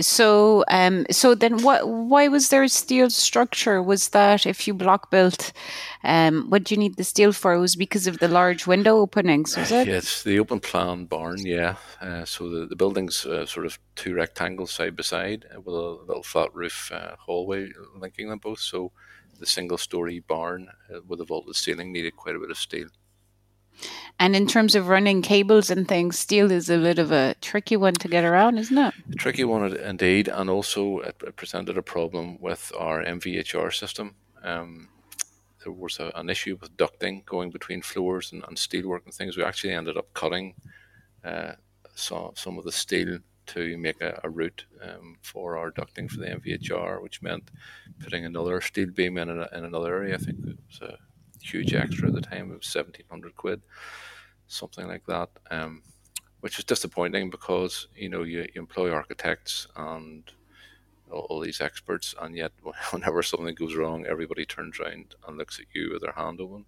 So, 0.00 0.64
um, 0.68 1.06
so 1.10 1.34
then, 1.34 1.62
what? 1.62 1.88
Why 1.88 2.28
was 2.28 2.48
there 2.50 2.62
a 2.62 2.68
steel 2.68 3.10
structure? 3.10 3.82
Was 3.82 4.10
that 4.10 4.46
if 4.46 4.66
you 4.66 4.74
block 4.74 5.10
built? 5.10 5.52
Um, 6.04 6.48
what 6.48 6.64
do 6.64 6.74
you 6.74 6.78
need 6.78 6.96
the 6.96 7.04
steel 7.04 7.32
for? 7.32 7.52
It 7.52 7.60
was 7.60 7.76
because 7.76 8.06
of 8.06 8.18
the 8.18 8.28
large 8.28 8.66
window 8.66 8.98
openings, 8.98 9.56
was 9.56 9.72
it? 9.72 9.88
Yes, 9.88 10.22
the 10.22 10.38
open 10.38 10.60
plan 10.60 11.06
barn. 11.06 11.44
Yeah. 11.44 11.76
Uh, 12.00 12.24
so 12.24 12.48
the 12.48 12.66
the 12.66 12.76
building's 12.76 13.26
uh, 13.26 13.44
sort 13.46 13.66
of 13.66 13.78
two 13.96 14.14
rectangles 14.14 14.72
side 14.72 14.96
by 14.96 15.02
side 15.02 15.46
with 15.56 15.74
a 15.74 15.98
little 16.06 16.22
flat 16.22 16.54
roof 16.54 16.90
uh, 16.92 17.16
hallway 17.18 17.68
linking 17.96 18.28
them 18.28 18.38
both. 18.38 18.60
So 18.60 18.92
the 19.40 19.46
single 19.46 19.78
story 19.78 20.20
barn 20.20 20.68
uh, 20.94 21.00
with 21.06 21.20
a 21.20 21.24
vaulted 21.24 21.56
ceiling 21.56 21.92
needed 21.92 22.16
quite 22.16 22.36
a 22.36 22.38
bit 22.38 22.50
of 22.50 22.58
steel. 22.58 22.88
And 24.18 24.36
in 24.36 24.46
terms 24.46 24.74
of 24.74 24.88
running 24.88 25.22
cables 25.22 25.70
and 25.70 25.88
things, 25.88 26.18
steel 26.18 26.52
is 26.52 26.70
a 26.70 26.78
bit 26.78 26.98
of 26.98 27.10
a 27.10 27.34
tricky 27.40 27.76
one 27.76 27.94
to 27.94 28.08
get 28.08 28.24
around, 28.24 28.58
isn't 28.58 28.78
it? 28.78 28.94
A 29.10 29.16
tricky 29.16 29.44
one 29.44 29.76
indeed, 29.76 30.28
and 30.28 30.48
also 30.48 31.00
it 31.00 31.36
presented 31.36 31.76
a 31.76 31.82
problem 31.82 32.40
with 32.40 32.72
our 32.78 33.02
MVHR 33.02 33.74
system. 33.74 34.14
Um, 34.42 34.88
there 35.64 35.72
was 35.72 35.98
a, 35.98 36.12
an 36.14 36.30
issue 36.30 36.56
with 36.60 36.76
ducting 36.76 37.24
going 37.24 37.50
between 37.50 37.82
floors 37.82 38.32
and, 38.32 38.44
and 38.46 38.56
steelwork 38.56 39.04
and 39.04 39.14
things. 39.14 39.36
We 39.36 39.44
actually 39.44 39.72
ended 39.72 39.96
up 39.96 40.12
cutting 40.14 40.54
uh, 41.24 41.52
some, 41.94 42.32
some 42.34 42.58
of 42.58 42.64
the 42.64 42.72
steel 42.72 43.18
to 43.46 43.76
make 43.76 44.00
a, 44.00 44.20
a 44.22 44.30
route 44.30 44.66
um, 44.80 45.18
for 45.22 45.56
our 45.56 45.70
ducting 45.70 46.10
for 46.10 46.20
the 46.20 46.26
MVHR, 46.26 47.02
which 47.02 47.22
meant 47.22 47.50
putting 48.00 48.24
another 48.24 48.60
steel 48.60 48.90
beam 48.90 49.18
in, 49.18 49.28
a, 49.28 49.48
in 49.52 49.64
another 49.64 49.96
area. 49.96 50.14
I 50.14 50.18
think 50.18 50.38
it 50.46 50.58
was 50.68 50.80
a 50.80 50.98
huge 51.42 51.74
extra 51.74 52.08
at 52.08 52.14
the 52.14 52.20
time. 52.20 52.50
of 52.50 52.62
1700 52.64 53.36
quid, 53.36 53.62
something 54.46 54.86
like 54.86 55.06
that. 55.06 55.30
Um, 55.50 55.82
which 56.42 56.58
is 56.58 56.64
disappointing 56.64 57.30
because 57.30 57.86
you 57.96 58.08
know 58.08 58.24
you, 58.24 58.40
you 58.40 58.60
employ 58.60 58.90
architects 58.90 59.68
and 59.76 60.24
all, 61.10 61.26
all, 61.30 61.40
these 61.40 61.60
experts, 61.60 62.14
and 62.20 62.36
yet 62.36 62.52
whenever 62.90 63.22
something 63.22 63.54
goes 63.54 63.76
wrong, 63.76 64.04
everybody 64.06 64.44
turns 64.44 64.78
around 64.78 65.14
and 65.26 65.38
looks 65.38 65.60
at 65.60 65.66
you 65.72 65.90
with 65.92 66.02
their 66.02 66.12
hand 66.12 66.40
open. 66.40 66.64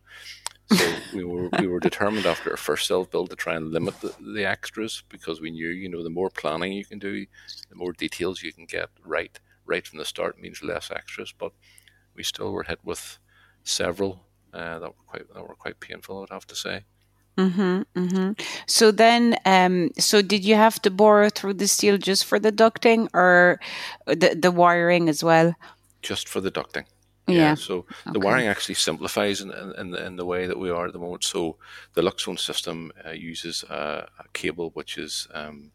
So 0.73 0.95
we 1.13 1.25
were 1.25 1.51
we 1.59 1.67
were 1.67 1.81
determined 1.81 2.25
after 2.25 2.53
our 2.53 2.57
first 2.57 2.87
self 2.87 3.11
build 3.11 3.31
to 3.31 3.37
try 3.37 3.55
and 3.55 3.71
limit 3.73 4.01
the, 4.01 4.15
the 4.21 4.47
extras 4.47 5.03
because 5.09 5.41
we 5.41 5.51
knew 5.51 5.69
you 5.69 5.89
know 5.89 6.03
the 6.03 6.09
more 6.09 6.31
planning 6.31 6.73
you 6.73 6.85
can 6.85 6.99
do, 6.99 7.27
the 7.69 7.77
more 7.77 7.93
details 7.93 8.43
you 8.43 8.53
can 8.53 8.65
get 8.65 8.89
right 9.05 9.39
right 9.67 9.87
from 9.87 9.99
the 9.99 10.05
start 10.05 10.41
means 10.41 10.63
less 10.63 10.91
extras. 10.91 11.35
But 11.37 11.53
we 12.15 12.23
still 12.23 12.53
were 12.53 12.63
hit 12.63 12.79
with 12.85 13.19
several 13.65 14.25
uh, 14.55 14.79
that 14.79 14.89
were 14.89 15.05
quite 15.07 15.35
that 15.35 15.49
were 15.49 15.55
quite 15.55 15.81
painful. 15.81 16.23
I'd 16.23 16.33
have 16.33 16.47
to 16.47 16.57
say. 16.57 16.85
Mm-hmm, 17.37 17.83
mm-hmm. 17.97 18.33
So 18.67 18.93
then, 18.93 19.37
um, 19.45 19.91
so 19.99 20.23
did 20.23 20.45
you 20.45 20.55
have 20.55 20.81
to 20.83 20.91
bore 20.91 21.31
through 21.31 21.55
the 21.55 21.67
steel 21.67 21.99
just 21.99 22.25
for 22.25 22.39
the 22.39 22.53
ducting, 22.53 23.09
or 23.13 23.61
the 24.07 24.37
the 24.41 24.53
wiring 24.53 25.09
as 25.09 25.25
well? 25.25 25.55
Just 26.03 26.29
for 26.29 26.41
the 26.41 26.51
ducting. 26.51 26.87
Yeah. 27.27 27.35
yeah. 27.35 27.55
So 27.55 27.79
okay. 27.79 28.13
the 28.13 28.21
wiring 28.21 28.47
actually 28.47 28.75
simplifies 28.75 29.41
in, 29.41 29.51
in, 29.79 29.91
the, 29.91 30.07
in 30.07 30.17
the 30.17 30.27
way 30.27 30.47
that 30.47 30.59
we 30.59 30.71
are 30.71 30.87
at 30.87 30.93
the 30.93 30.99
moment. 30.99 31.25
So 31.25 31.57
the 31.95 32.03
Loxone 32.03 32.39
system 32.39 32.93
uh, 33.07 33.13
uses 33.13 33.65
a, 33.71 34.07
a, 34.19 34.29
cable 34.35 34.71
which 34.75 34.99
is 34.99 35.27
um, 35.33 35.73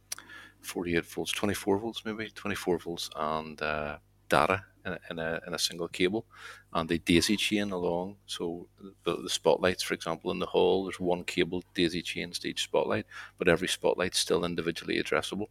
48 0.62 1.06
volts, 1.06 1.32
24 1.32 1.80
volts, 1.80 2.06
maybe 2.06 2.30
24 2.30 2.78
volts, 2.78 3.10
and 3.16 3.60
uh, 3.62 3.98
data 4.30 4.64
in 5.10 5.20
a, 5.20 5.40
in 5.46 5.54
a, 5.54 5.60
single 5.60 5.88
cable, 5.88 6.26
and 6.74 6.90
they 6.90 6.98
daisy 6.98 7.36
chain 7.36 7.72
along. 7.72 8.18
So 8.26 8.68
the, 9.04 9.18
the, 9.18 9.30
spotlights, 9.30 9.84
for 9.84 9.94
example, 9.94 10.32
in 10.32 10.40
the 10.40 10.46
hall, 10.46 10.86
there's 10.86 11.00
one 11.00 11.24
cable 11.24 11.64
daisy 11.74 12.02
chain 12.02 12.32
to 12.32 12.48
each 12.48 12.64
spotlight, 12.64 13.06
but 13.38 13.48
every 13.48 13.68
spotlight's 13.68 14.20
still 14.20 14.46
individually 14.46 15.02
addressable. 15.02 15.48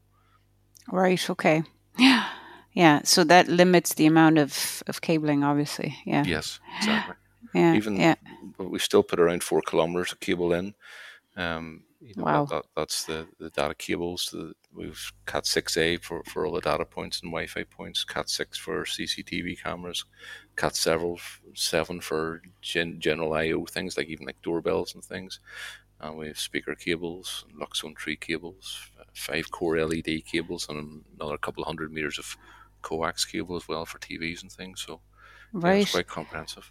Right. 0.90 1.30
Okay. 1.30 1.62
Yeah. 1.98 2.28
Yeah. 2.72 3.00
So 3.04 3.24
that 3.24 3.48
limits 3.48 3.94
the 3.94 4.06
amount 4.06 4.38
of, 4.38 4.82
of 4.86 5.00
cabling, 5.00 5.44
obviously. 5.44 5.96
Yeah. 6.04 6.24
Yes. 6.24 6.60
Exactly. 6.78 7.14
yeah. 7.54 7.74
Even 7.74 7.96
yeah. 7.96 8.14
we 8.58 8.78
still 8.78 9.02
put 9.02 9.20
around 9.20 9.42
four 9.42 9.62
kilometers 9.62 10.12
of 10.12 10.20
cable 10.20 10.52
in. 10.52 10.74
Um, 11.36 11.84
you 12.00 12.14
know, 12.16 12.24
wow. 12.24 12.44
That, 12.44 12.54
that, 12.54 12.64
that's 12.76 13.04
the, 13.04 13.26
the 13.38 13.50
data 13.50 13.74
cables. 13.74 14.28
The, 14.32 14.52
we've 14.72 15.12
Cat 15.26 15.44
6A 15.44 16.02
for, 16.02 16.22
for 16.24 16.46
all 16.46 16.54
the 16.54 16.60
data 16.60 16.84
points 16.84 17.20
and 17.22 17.30
Wi 17.30 17.46
Fi 17.46 17.64
points, 17.64 18.04
Cat 18.04 18.30
6 18.30 18.56
for 18.58 18.84
CCTV 18.84 19.62
cameras, 19.62 20.04
Cat 20.56 20.76
several, 20.76 21.18
7 21.54 22.00
for 22.00 22.42
gen, 22.62 23.00
general 23.00 23.34
I/O 23.34 23.66
things 23.66 23.96
like 23.96 24.08
even 24.08 24.26
like 24.26 24.40
doorbells 24.42 24.94
and 24.94 25.04
things. 25.04 25.40
And 26.00 26.16
we 26.16 26.28
have 26.28 26.38
speaker 26.38 26.76
cables, 26.76 27.44
Loxone 27.60 27.96
tree 27.96 28.16
cables, 28.16 28.90
five 29.14 29.50
core 29.50 29.84
LED 29.84 30.24
cables, 30.24 30.68
and 30.68 31.02
another 31.18 31.38
couple 31.38 31.64
of 31.64 31.66
hundred 31.66 31.92
meters 31.92 32.18
of 32.18 32.36
coax 32.82 33.24
cable 33.24 33.56
as 33.56 33.66
well 33.66 33.84
for 33.84 33.98
TVs 33.98 34.42
and 34.42 34.52
things. 34.52 34.84
So, 34.86 35.00
right. 35.52 35.74
yeah, 35.74 35.82
it's 35.82 35.90
quite 35.90 36.06
comprehensive. 36.06 36.70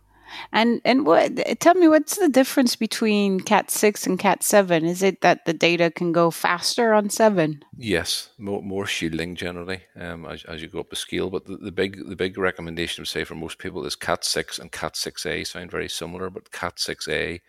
And 0.51 0.81
and 0.85 1.05
what 1.05 1.59
tell 1.59 1.75
me 1.75 1.87
what's 1.87 2.17
the 2.17 2.29
difference 2.29 2.75
between 2.75 3.39
Cat 3.39 3.71
six 3.71 4.05
and 4.05 4.19
Cat 4.19 4.43
seven? 4.43 4.85
Is 4.85 5.03
it 5.03 5.21
that 5.21 5.45
the 5.45 5.53
data 5.53 5.91
can 5.91 6.11
go 6.11 6.31
faster 6.31 6.93
on 6.93 7.09
seven? 7.09 7.63
Yes, 7.77 8.29
more, 8.37 8.61
more 8.61 8.85
shielding 8.85 9.35
generally 9.35 9.83
um, 9.99 10.25
as, 10.25 10.43
as 10.45 10.61
you 10.61 10.67
go 10.67 10.79
up 10.79 10.89
the 10.89 10.95
scale. 10.95 11.29
But 11.29 11.45
the, 11.45 11.57
the 11.57 11.71
big 11.71 12.07
the 12.07 12.15
big 12.15 12.37
recommendation 12.37 13.05
say 13.05 13.23
for 13.23 13.35
most 13.35 13.57
people 13.57 13.85
is 13.85 13.95
Cat 13.95 14.23
six 14.23 14.59
and 14.59 14.71
Cat 14.71 14.95
six 14.95 15.25
A 15.25 15.43
sound 15.43 15.71
very 15.71 15.89
similar, 15.89 16.29
but 16.29 16.51
Cat 16.51 16.79
six 16.79 17.07
A 17.07 17.41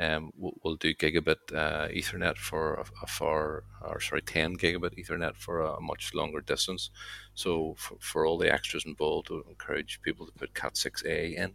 um, 0.00 0.32
will, 0.36 0.54
will 0.62 0.76
do 0.76 0.94
gigabit 0.94 1.52
uh, 1.54 1.88
Ethernet 1.88 2.36
for 2.36 2.84
a 3.02 3.06
for 3.06 3.64
or 3.82 4.00
sorry 4.00 4.22
10 4.22 4.56
gigabit 4.56 4.98
Ethernet 4.98 5.36
for 5.36 5.60
a 5.60 5.80
much 5.80 6.14
longer 6.14 6.40
distance. 6.40 6.90
So 7.34 7.74
for, 7.78 7.96
for 8.00 8.26
all 8.26 8.38
the 8.38 8.52
extras 8.52 8.84
involved, 8.84 9.28
I 9.30 9.48
encourage 9.48 10.00
people 10.02 10.26
to 10.26 10.32
put 10.32 10.54
Cat 10.54 10.76
six 10.76 11.04
A 11.04 11.36
in. 11.36 11.54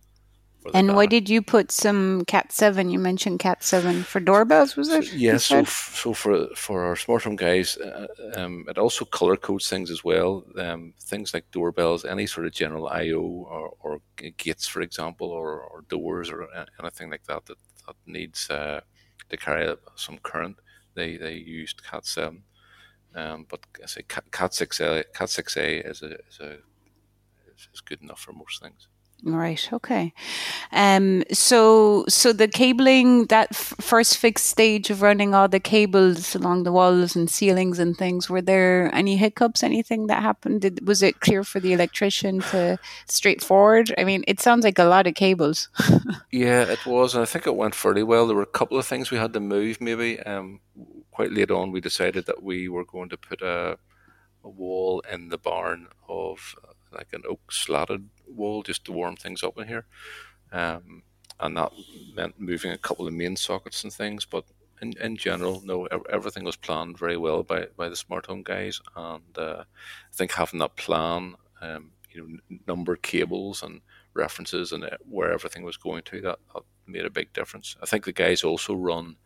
And 0.74 0.96
why 0.96 1.06
did 1.06 1.30
you 1.30 1.42
put 1.42 1.72
some 1.72 2.26
Cat 2.26 2.52
seven? 2.52 2.90
You 2.90 3.00
mentioned 3.00 3.40
Cat 3.40 3.64
seven 3.64 4.04
for 4.04 4.20
doorbells, 4.20 4.76
was 4.76 4.90
it? 4.90 5.06
So, 5.06 5.16
yeah, 5.16 5.38
so 5.38 5.64
so 5.64 6.14
for 6.14 6.48
for 6.56 6.84
our 6.86 6.96
smart 6.96 7.24
home 7.24 7.36
guys, 7.36 7.78
uh, 7.78 8.08
um, 8.36 8.66
it 8.68 8.78
also 8.78 9.06
color 9.06 9.38
codes 9.38 9.70
things 9.70 9.92
as 9.92 10.04
well. 10.04 10.44
Um, 10.58 10.94
things 11.00 11.34
like 11.34 11.50
doorbells, 11.52 12.06
any 12.06 12.28
sort 12.28 12.48
of 12.48 12.54
general 12.54 12.88
I/O 12.88 13.22
or, 13.22 13.74
or 13.80 14.02
gates, 14.38 14.68
for 14.68 14.82
example, 14.82 15.28
or, 15.28 15.62
or 15.62 15.82
doors 15.90 16.30
or 16.30 16.48
anything 16.80 17.10
like 17.10 17.24
that 17.26 17.46
that, 17.46 17.58
that 17.86 17.96
needs 18.06 18.50
uh, 18.50 18.82
to 19.30 19.38
carry 19.38 19.76
some 19.96 20.18
current. 20.20 20.58
They 20.94 21.18
they 21.18 21.36
used 21.36 21.84
Cat 21.84 22.06
seven, 22.06 22.44
um, 23.16 23.46
but 23.50 23.62
I 23.84 23.86
say 23.88 24.04
Cat, 24.04 24.32
Cat 24.32 24.54
six 24.54 24.80
A 24.80 25.04
Cat 25.14 25.30
six 25.30 25.56
A 25.58 25.88
is 25.88 26.02
a 26.02 26.14
is 26.14 26.40
a 26.40 26.58
is 27.74 27.82
good 27.82 28.02
enough 28.02 28.20
for 28.20 28.34
most 28.34 28.62
things. 28.62 28.88
Right. 29.24 29.68
Okay. 29.74 30.14
Um. 30.72 31.24
So, 31.32 32.06
so 32.08 32.32
the 32.32 32.48
cabling, 32.48 33.26
that 33.26 33.50
f- 33.52 33.74
first 33.80 34.18
fixed 34.18 34.46
stage 34.46 34.92
of 34.92 35.02
running 35.02 35.34
all 35.34 35.48
the 35.48 35.60
cables 35.60 36.36
along 36.36 36.64
the 36.64 36.72
walls 36.72 37.16
and 37.16 37.28
ceilings 37.30 37.80
and 37.80 37.98
things, 37.98 38.30
were 38.30 38.44
there 38.44 38.94
any 38.94 39.18
hiccups? 39.18 39.64
Anything 39.64 40.06
that 40.08 40.22
happened? 40.22 40.62
Did, 40.62 40.88
was 40.88 41.02
it 41.02 41.20
clear 41.20 41.44
for 41.44 41.60
the 41.60 41.74
electrician 41.74 42.42
to 42.52 42.78
straightforward? 43.08 43.94
I 43.98 44.04
mean, 44.04 44.24
it 44.28 44.40
sounds 44.40 44.64
like 44.64 44.78
a 44.78 44.84
lot 44.84 45.08
of 45.08 45.16
cables. 45.16 45.70
yeah, 46.32 46.64
it 46.64 46.86
was, 46.86 47.16
and 47.16 47.24
I 47.24 47.26
think 47.26 47.48
it 47.48 47.56
went 47.56 47.74
fairly 47.74 48.04
well. 48.04 48.28
There 48.28 48.36
were 48.36 48.44
a 48.44 48.46
couple 48.46 48.78
of 48.78 48.86
things 48.86 49.10
we 49.10 49.18
had 49.18 49.34
to 49.34 49.40
move. 49.40 49.82
Maybe 49.82 50.20
um, 50.22 50.60
quite 51.12 51.32
late 51.32 51.50
on, 51.50 51.72
we 51.72 51.82
decided 51.82 52.28
that 52.28 52.44
we 52.44 52.70
were 52.70 52.86
going 52.86 53.10
to 53.10 53.18
put 53.18 53.42
a, 53.42 53.80
a 54.44 54.50
wall 54.50 55.02
in 55.12 55.30
the 55.30 55.40
barn 55.40 55.88
of 56.08 56.56
like 56.92 57.08
an 57.14 57.24
oak 57.28 57.52
slatted 57.52 58.10
wall 58.28 58.64
just 58.64 58.86
to 58.86 58.92
warm 58.92 59.16
things 59.16 59.44
up 59.44 59.58
in 59.58 59.68
here. 59.68 59.86
Um, 60.52 61.04
and 61.40 61.58
that 61.58 61.72
meant 62.16 62.40
moving 62.40 62.72
a 62.72 62.78
couple 62.78 63.08
of 63.08 63.14
main 63.14 63.36
sockets 63.36 63.84
and 63.84 63.94
things. 63.94 64.26
But 64.26 64.46
in, 64.82 64.94
in 65.00 65.18
general, 65.18 65.62
no, 65.64 65.86
everything 66.10 66.44
was 66.44 66.56
planned 66.56 66.98
very 66.98 67.18
well 67.18 67.44
by, 67.44 67.68
by 67.76 67.90
the 67.90 67.96
smart 67.96 68.26
home 68.26 68.44
guys. 68.44 68.82
And 68.96 69.38
uh, 69.38 69.64
I 69.64 70.16
think 70.16 70.32
having 70.32 70.60
that 70.60 70.76
plan, 70.76 71.36
um, 71.62 71.92
you 72.12 72.40
know, 72.50 72.58
number 72.68 72.96
cables 72.96 73.64
and 73.64 73.82
references 74.14 74.72
and 74.72 74.84
uh, 74.84 74.98
where 75.08 75.32
everything 75.32 75.64
was 75.64 75.78
going 75.78 76.04
to, 76.04 76.22
that, 76.22 76.40
that 76.54 76.64
made 76.88 77.06
a 77.06 77.10
big 77.12 77.34
difference. 77.34 77.76
I 77.82 77.86
think 77.86 78.06
the 78.06 78.12
guys 78.14 78.44
also 78.44 78.74
run 78.74 79.18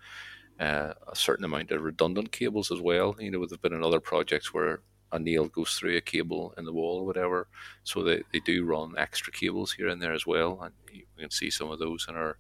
uh, 0.60 0.94
a 1.08 1.15
certain 1.15 1.46
amount 1.46 1.72
of 1.72 1.82
redundant 1.82 2.32
cables 2.32 2.72
as 2.72 2.82
well. 2.82 3.15
You 3.20 3.32
know, 3.32 3.39
there 3.39 3.56
have 3.56 3.62
been 3.62 3.74
in 3.74 3.84
other 3.84 4.00
projects 4.00 4.53
where 4.53 4.82
a 5.12 5.20
nail 5.20 5.48
goes 5.48 5.74
through 5.75 5.98
a 5.98 6.01
cable 6.01 6.53
in 6.58 6.65
the 6.65 6.74
wall 6.74 7.00
or 7.00 7.06
whatever. 7.06 7.48
So 7.84 8.03
they, 8.03 8.24
they 8.32 8.39
do 8.39 8.65
run 8.65 8.96
extra 8.98 9.32
cables 9.32 9.74
here 9.74 9.88
and 9.88 10.01
there 10.01 10.13
as 10.13 10.25
well. 10.25 10.62
And 10.62 10.74
you 10.91 11.03
can 11.18 11.32
see 11.32 11.50
some 11.50 11.70
of 11.70 11.80
those 11.80 12.06
in 12.10 12.15
our 12.15 12.38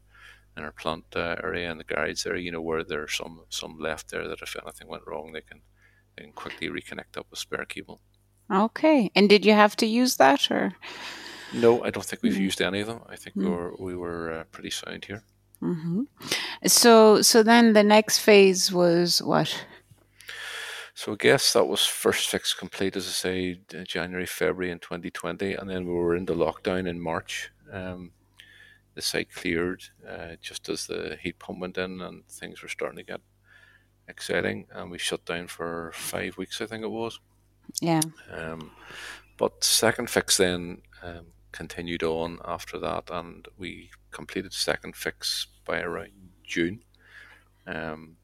in 0.57 0.63
our 0.63 0.71
plant 0.71 1.05
uh, 1.15 1.37
area 1.43 1.71
and 1.71 1.79
the 1.79 1.85
garage 1.85 2.23
there. 2.23 2.35
You 2.35 2.51
know 2.51 2.61
where 2.61 2.83
there's 2.83 3.15
some 3.15 3.41
some 3.49 3.77
left 3.79 4.11
there 4.11 4.27
that 4.27 4.41
if 4.41 4.55
anything 4.61 4.87
went 4.87 5.07
wrong, 5.07 5.31
they 5.31 5.41
can 5.41 5.61
they 6.15 6.23
can 6.23 6.33
quickly 6.33 6.69
reconnect 6.69 7.17
up 7.17 7.27
with 7.29 7.39
spare 7.39 7.65
cable. 7.65 8.01
Okay. 8.51 9.11
And 9.15 9.29
did 9.29 9.45
you 9.45 9.53
have 9.53 9.75
to 9.77 9.85
use 9.85 10.17
that 10.17 10.51
or? 10.51 10.73
No, 11.53 11.83
I 11.83 11.89
don't 11.89 12.05
think 12.05 12.21
we've 12.21 12.33
mm. 12.33 12.41
used 12.41 12.61
any 12.61 12.79
of 12.81 12.87
them. 12.87 13.01
I 13.09 13.15
think 13.15 13.35
mm. 13.35 13.43
we 13.43 13.49
were 13.49 13.75
we 13.79 13.95
were 13.95 14.31
uh, 14.33 14.43
pretty 14.51 14.69
sound 14.69 15.05
here. 15.05 15.23
Mm-hmm. 15.61 16.03
So 16.65 17.21
so 17.21 17.43
then 17.43 17.73
the 17.73 17.83
next 17.83 18.19
phase 18.19 18.71
was 18.71 19.21
what? 19.21 19.65
So 21.01 21.13
I 21.13 21.15
guess 21.15 21.53
that 21.53 21.65
was 21.65 21.83
first 21.83 22.29
fix 22.29 22.53
complete, 22.53 22.95
as 22.95 23.07
I 23.07 23.09
say, 23.09 23.59
January, 23.85 24.27
February 24.27 24.69
in 24.69 24.77
2020, 24.77 25.55
and 25.55 25.67
then 25.67 25.87
we 25.87 25.93
were 25.93 26.15
into 26.15 26.33
lockdown 26.33 26.87
in 26.87 27.01
March. 27.01 27.49
Um, 27.73 28.11
the 28.93 29.01
site 29.01 29.33
cleared 29.33 29.81
uh, 30.07 30.35
just 30.43 30.69
as 30.69 30.85
the 30.85 31.17
heat 31.19 31.39
pump 31.39 31.57
went 31.57 31.79
in, 31.79 32.01
and 32.01 32.23
things 32.27 32.61
were 32.61 32.69
starting 32.69 32.97
to 32.97 33.03
get 33.03 33.19
exciting. 34.07 34.67
And 34.69 34.91
we 34.91 34.99
shut 34.99 35.25
down 35.25 35.47
for 35.47 35.91
five 35.95 36.37
weeks, 36.37 36.61
I 36.61 36.67
think 36.67 36.83
it 36.83 36.91
was. 36.91 37.19
Yeah. 37.81 38.01
Um, 38.31 38.69
but 39.37 39.63
second 39.63 40.07
fix 40.07 40.37
then 40.37 40.83
um, 41.01 41.25
continued 41.51 42.03
on 42.03 42.37
after 42.45 42.77
that, 42.77 43.09
and 43.09 43.47
we 43.57 43.89
completed 44.11 44.53
second 44.53 44.95
fix 44.95 45.47
by 45.65 45.79
around 45.79 46.11
June. 46.43 46.83
Um, 47.65 48.17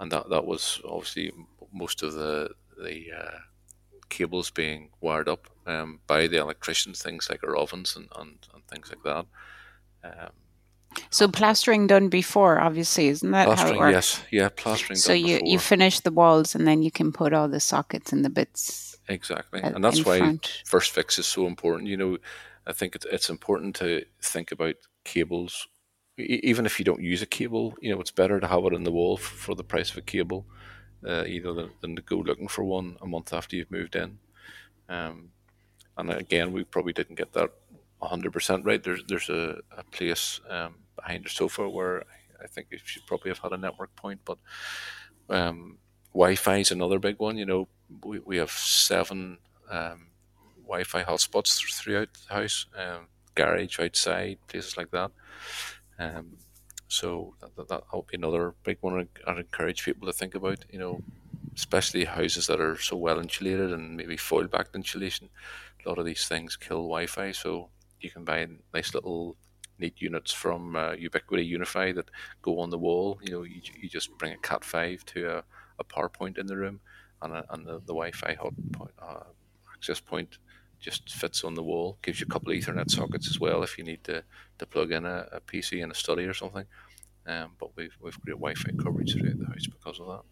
and 0.00 0.10
that 0.12 0.28
that 0.30 0.46
was 0.46 0.80
obviously 0.84 1.32
most 1.72 2.02
of 2.02 2.14
the 2.14 2.50
the 2.82 3.06
uh, 3.12 3.38
cables 4.08 4.50
being 4.50 4.90
wired 5.00 5.28
up 5.28 5.48
um, 5.66 6.00
by 6.06 6.26
the 6.26 6.38
electricians, 6.38 7.02
things 7.02 7.28
like 7.30 7.42
our 7.44 7.56
ovens 7.56 7.96
and, 7.96 8.08
and, 8.16 8.38
and 8.52 8.66
things 8.68 8.90
like 8.90 9.02
that. 9.04 9.26
Um, 10.04 10.30
so 11.10 11.28
plastering 11.28 11.86
done 11.86 12.08
before, 12.08 12.60
obviously, 12.60 13.08
isn't 13.08 13.30
that 13.32 13.46
plastering, 13.46 13.74
how 13.74 13.88
it 13.88 13.92
works? 13.92 14.20
Yes, 14.20 14.22
yeah, 14.30 14.48
plastering. 14.48 14.96
So 14.96 15.12
you 15.12 15.36
before. 15.36 15.48
you 15.48 15.58
finish 15.58 16.00
the 16.00 16.12
walls 16.12 16.54
and 16.54 16.66
then 16.66 16.82
you 16.82 16.90
can 16.90 17.12
put 17.12 17.32
all 17.32 17.48
the 17.48 17.60
sockets 17.60 18.12
and 18.12 18.24
the 18.24 18.30
bits. 18.30 18.96
Exactly, 19.08 19.60
and 19.62 19.82
that's 19.82 20.04
why 20.04 20.18
front. 20.18 20.62
first 20.64 20.92
fix 20.92 21.18
is 21.18 21.26
so 21.26 21.46
important. 21.46 21.88
You 21.88 21.96
know, 21.96 22.18
I 22.66 22.72
think 22.72 22.94
it's 22.94 23.06
it's 23.06 23.28
important 23.28 23.76
to 23.76 24.04
think 24.22 24.52
about 24.52 24.76
cables 25.04 25.66
even 26.16 26.66
if 26.66 26.78
you 26.78 26.84
don't 26.84 27.02
use 27.02 27.22
a 27.22 27.26
cable, 27.26 27.74
you 27.80 27.92
know, 27.92 28.00
it's 28.00 28.10
better 28.10 28.38
to 28.38 28.46
have 28.46 28.64
it 28.64 28.72
in 28.72 28.84
the 28.84 28.92
wall 28.92 29.16
for, 29.16 29.54
the 29.54 29.64
price 29.64 29.90
of 29.90 29.96
a 29.98 30.02
cable, 30.02 30.46
uh, 31.06 31.24
know, 31.42 31.54
than, 31.54 31.70
than, 31.80 31.96
to 31.96 32.02
go 32.02 32.16
looking 32.16 32.48
for 32.48 32.62
one 32.62 32.96
a 33.02 33.06
month 33.06 33.32
after 33.32 33.56
you've 33.56 33.70
moved 33.70 33.96
in. 33.96 34.18
Um, 34.88 35.30
and 35.96 36.10
again, 36.10 36.52
we 36.52 36.64
probably 36.64 36.92
didn't 36.92 37.16
get 37.16 37.32
that 37.32 37.50
100% 38.02 38.64
right. 38.64 38.82
There's 38.82 39.02
there's 39.06 39.28
a, 39.28 39.60
a 39.76 39.84
place 39.84 40.40
um, 40.48 40.76
behind 40.96 41.24
the 41.24 41.30
sofa 41.30 41.68
where 41.68 42.04
I 42.42 42.46
think 42.46 42.68
it 42.70 42.80
should 42.84 43.06
probably 43.06 43.30
have 43.30 43.38
had 43.38 43.52
a 43.52 43.56
network 43.56 43.94
point, 43.96 44.20
but 44.24 44.38
um, 45.30 45.78
Wi-Fi 46.12 46.58
is 46.58 46.70
another 46.70 46.98
big 46.98 47.18
one. 47.18 47.38
You 47.38 47.46
know, 47.46 47.68
we, 48.04 48.18
we 48.20 48.36
have 48.36 48.50
seven 48.50 49.38
um, 49.70 50.08
Wi-Fi 50.62 51.04
hotspots 51.04 51.60
throughout 51.72 52.08
the 52.28 52.34
house, 52.34 52.66
um, 52.76 53.08
garage, 53.34 53.80
outside, 53.80 54.38
places 54.48 54.76
like 54.76 54.90
that. 54.90 55.10
Um, 55.98 56.36
so 56.88 57.34
that, 57.40 57.68
that, 57.68 57.82
will 57.92 58.06
be 58.08 58.16
another 58.16 58.54
big 58.62 58.78
one 58.80 59.08
I'd 59.26 59.38
encourage 59.38 59.84
people 59.84 60.06
to 60.06 60.12
think 60.12 60.34
about. 60.34 60.64
You 60.70 60.78
know, 60.78 61.02
especially 61.56 62.04
houses 62.04 62.46
that 62.46 62.60
are 62.60 62.78
so 62.78 62.96
well 62.96 63.18
insulated 63.18 63.72
and 63.72 63.96
maybe 63.96 64.16
foil 64.16 64.46
backed 64.46 64.74
insulation. 64.74 65.28
A 65.84 65.88
lot 65.88 65.98
of 65.98 66.04
these 66.04 66.26
things 66.26 66.56
kill 66.56 66.82
Wi-Fi, 66.82 67.32
so 67.32 67.68
you 68.00 68.10
can 68.10 68.24
buy 68.24 68.46
nice 68.72 68.94
little 68.94 69.36
neat 69.78 70.00
units 70.00 70.32
from 70.32 70.76
uh, 70.76 70.92
Ubiquiti 70.92 71.50
UniFi 71.52 71.94
that 71.94 72.10
go 72.42 72.60
on 72.60 72.70
the 72.70 72.78
wall. 72.78 73.18
You 73.22 73.32
know, 73.32 73.42
you, 73.42 73.60
you 73.78 73.88
just 73.88 74.16
bring 74.18 74.32
a 74.32 74.38
Cat 74.38 74.64
five 74.64 75.04
to 75.06 75.38
a, 75.38 75.44
a 75.78 75.84
power 75.84 76.08
point 76.08 76.38
in 76.38 76.46
the 76.46 76.56
room, 76.56 76.80
and, 77.22 77.34
a, 77.34 77.44
and 77.50 77.66
the, 77.66 77.74
the 77.80 77.94
Wi-Fi 77.94 78.34
hot 78.34 78.54
point, 78.72 78.92
uh, 79.00 79.24
access 79.74 80.00
point 80.00 80.38
just 80.84 81.10
fits 81.10 81.44
on 81.44 81.54
the 81.54 81.62
wall. 81.62 81.98
Gives 82.02 82.20
you 82.20 82.26
a 82.28 82.32
couple 82.32 82.52
of 82.52 82.58
Ethernet 82.58 82.90
sockets 82.90 83.28
as 83.28 83.40
well 83.40 83.62
if 83.62 83.78
you 83.78 83.84
need 83.84 84.04
to, 84.04 84.22
to 84.58 84.66
plug 84.66 84.92
in 84.92 85.06
a, 85.06 85.26
a 85.32 85.40
PC 85.40 85.82
in 85.82 85.90
a 85.90 85.94
study 85.94 86.24
or 86.24 86.34
something. 86.34 86.66
Um, 87.26 87.52
but 87.58 87.70
we've 87.74 87.96
we've 88.00 88.20
great 88.20 88.34
Wi-Fi 88.34 88.72
coverage 88.82 89.14
throughout 89.14 89.38
the 89.38 89.46
house 89.46 89.66
because 89.66 89.98
of 89.98 90.06
that. 90.08 90.22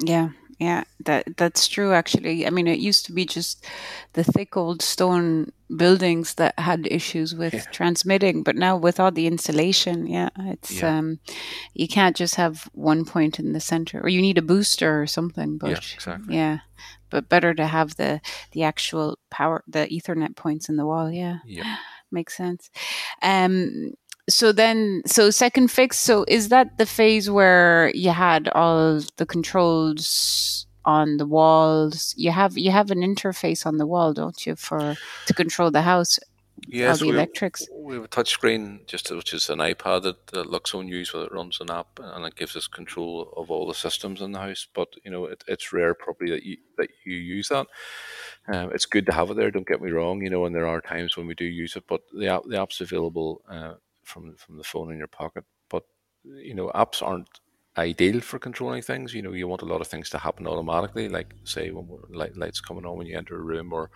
Yeah, 0.00 0.30
yeah, 0.58 0.82
that 1.04 1.36
that's 1.36 1.68
true. 1.68 1.92
Actually, 1.92 2.44
I 2.44 2.50
mean, 2.50 2.66
it 2.66 2.80
used 2.80 3.06
to 3.06 3.12
be 3.12 3.24
just 3.24 3.64
the 4.14 4.24
thick 4.24 4.56
old 4.56 4.82
stone 4.82 5.52
buildings 5.76 6.34
that 6.34 6.58
had 6.58 6.88
issues 6.90 7.32
with 7.32 7.54
yeah. 7.54 7.62
transmitting, 7.70 8.42
but 8.42 8.56
now 8.56 8.76
with 8.76 8.98
all 8.98 9.12
the 9.12 9.28
insulation, 9.28 10.08
yeah, 10.08 10.30
it's 10.36 10.82
yeah. 10.82 10.98
um, 10.98 11.20
you 11.74 11.86
can't 11.86 12.16
just 12.16 12.34
have 12.34 12.68
one 12.72 13.04
point 13.04 13.38
in 13.38 13.52
the 13.52 13.60
center, 13.60 14.00
or 14.00 14.08
you 14.08 14.20
need 14.20 14.38
a 14.38 14.42
booster 14.42 15.00
or 15.00 15.06
something. 15.06 15.58
But 15.58 15.70
yeah, 15.70 15.94
exactly. 15.94 16.34
Yeah, 16.34 16.58
but 17.14 17.28
better 17.28 17.54
to 17.54 17.64
have 17.64 17.94
the 17.94 18.20
the 18.50 18.64
actual 18.64 19.16
power, 19.30 19.62
the 19.68 19.86
Ethernet 19.86 20.34
points 20.34 20.68
in 20.68 20.76
the 20.76 20.84
wall. 20.84 21.08
Yeah, 21.12 21.38
yeah, 21.46 21.76
makes 22.10 22.36
sense. 22.36 22.70
Um, 23.22 23.92
so 24.28 24.50
then 24.50 25.02
so 25.06 25.30
second 25.30 25.70
fix 25.70 25.98
so 25.98 26.24
is 26.26 26.48
that 26.48 26.76
the 26.78 26.86
phase 26.86 27.30
where 27.30 27.92
you 27.94 28.10
had 28.10 28.48
all 28.48 29.00
the 29.16 29.26
controls 29.26 30.66
on 30.86 31.18
the 31.18 31.26
walls 31.26 32.14
you 32.16 32.30
have 32.30 32.56
you 32.56 32.70
have 32.70 32.90
an 32.90 33.00
interface 33.00 33.66
on 33.66 33.76
the 33.76 33.86
wall 33.86 34.14
don't 34.14 34.46
you 34.46 34.56
for 34.56 34.96
to 35.26 35.34
control 35.34 35.70
the 35.70 35.82
house 35.82 36.18
yes 36.68 37.00
the 37.00 37.06
we, 37.06 37.12
electrics 37.12 37.68
we 37.72 37.94
have 37.94 38.04
a 38.04 38.08
touch 38.08 38.30
screen 38.30 38.80
just 38.86 39.10
which 39.10 39.34
is 39.34 39.50
an 39.50 39.58
ipad 39.58 40.02
that, 40.02 40.26
that 40.28 40.46
loxone 40.46 40.88
use 40.88 41.12
where 41.12 41.24
it 41.24 41.32
runs 41.32 41.60
an 41.60 41.70
app 41.70 41.98
and 42.00 42.24
it 42.24 42.36
gives 42.36 42.56
us 42.56 42.66
control 42.66 43.32
of 43.36 43.50
all 43.50 43.66
the 43.66 43.74
systems 43.74 44.20
in 44.20 44.32
the 44.32 44.38
house 44.38 44.66
but 44.72 44.88
you 45.04 45.10
know 45.10 45.24
it, 45.26 45.42
it's 45.48 45.72
rare 45.72 45.94
probably 45.94 46.30
that 46.30 46.44
you 46.44 46.56
that 46.78 46.88
you 47.04 47.16
use 47.16 47.48
that 47.48 47.66
um, 48.48 48.70
it's 48.72 48.86
good 48.86 49.06
to 49.06 49.12
have 49.12 49.30
it 49.30 49.36
there 49.36 49.50
don't 49.50 49.66
get 49.66 49.82
me 49.82 49.90
wrong 49.90 50.22
you 50.22 50.30
know 50.30 50.44
and 50.44 50.54
there 50.54 50.66
are 50.66 50.80
times 50.80 51.16
when 51.16 51.26
we 51.26 51.34
do 51.34 51.44
use 51.44 51.76
it 51.76 51.84
but 51.88 52.02
the 52.16 52.28
app 52.28 52.42
the 52.46 52.60
app's 52.60 52.80
available 52.80 53.42
uh, 53.48 53.74
from 54.04 54.34
from 54.36 54.56
the 54.56 54.64
phone 54.64 54.92
in 54.92 54.98
your 54.98 55.08
pocket. 55.08 55.44
But 55.68 55.84
you 56.24 56.54
know, 56.54 56.70
apps 56.74 57.02
aren't 57.02 57.40
ideal 57.76 58.20
for 58.20 58.38
controlling 58.38 58.82
things. 58.82 59.14
You 59.14 59.22
know, 59.22 59.32
you 59.32 59.48
want 59.48 59.62
a 59.62 59.66
lot 59.66 59.80
of 59.80 59.88
things 59.88 60.10
to 60.10 60.18
happen 60.18 60.46
automatically, 60.46 61.08
like 61.08 61.34
say 61.44 61.70
when 61.70 61.88
light, 62.10 62.36
lights 62.36 62.60
coming 62.60 62.86
on 62.86 62.96
when 62.96 63.06
you 63.06 63.16
enter 63.16 63.36
a 63.36 63.40
room, 63.40 63.72
or 63.72 63.90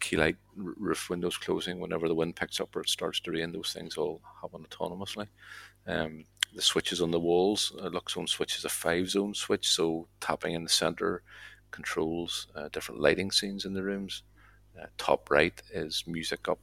Keylite 0.00 0.36
roof 0.56 1.10
windows 1.10 1.36
closing 1.36 1.80
whenever 1.80 2.08
the 2.08 2.14
wind 2.14 2.36
picks 2.36 2.60
up 2.60 2.74
or 2.74 2.80
it 2.80 2.88
starts 2.88 3.20
to 3.20 3.30
rain. 3.30 3.52
Those 3.52 3.72
things 3.72 3.96
all 3.96 4.20
happen 4.40 4.64
autonomously. 4.68 5.28
Um, 5.86 6.24
the 6.54 6.62
switches 6.62 7.00
on 7.00 7.10
the 7.10 7.20
walls, 7.20 7.72
uh, 7.80 7.88
Loxone 7.90 8.28
switch 8.28 8.56
is 8.56 8.64
a 8.64 8.70
five 8.70 9.10
zone 9.10 9.34
switch, 9.34 9.68
so 9.68 10.08
tapping 10.20 10.54
in 10.54 10.64
the 10.64 10.70
center 10.70 11.22
controls 11.70 12.46
uh, 12.54 12.68
different 12.72 13.00
lighting 13.00 13.30
scenes 13.30 13.64
in 13.64 13.74
the 13.74 13.82
rooms. 13.82 14.22
Uh, 14.80 14.86
top 14.96 15.30
right 15.30 15.60
is 15.72 16.04
music 16.06 16.48
up 16.48 16.58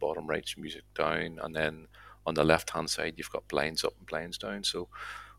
bottom 0.00 0.26
right's 0.26 0.56
music 0.56 0.82
down, 0.94 1.38
and 1.42 1.54
then 1.54 1.86
on 2.26 2.34
the 2.34 2.44
left 2.44 2.70
hand 2.70 2.90
side 2.90 3.14
you've 3.16 3.30
got 3.30 3.46
blinds 3.48 3.84
up 3.84 3.94
and 3.98 4.06
blinds 4.06 4.38
down. 4.38 4.64
So 4.64 4.88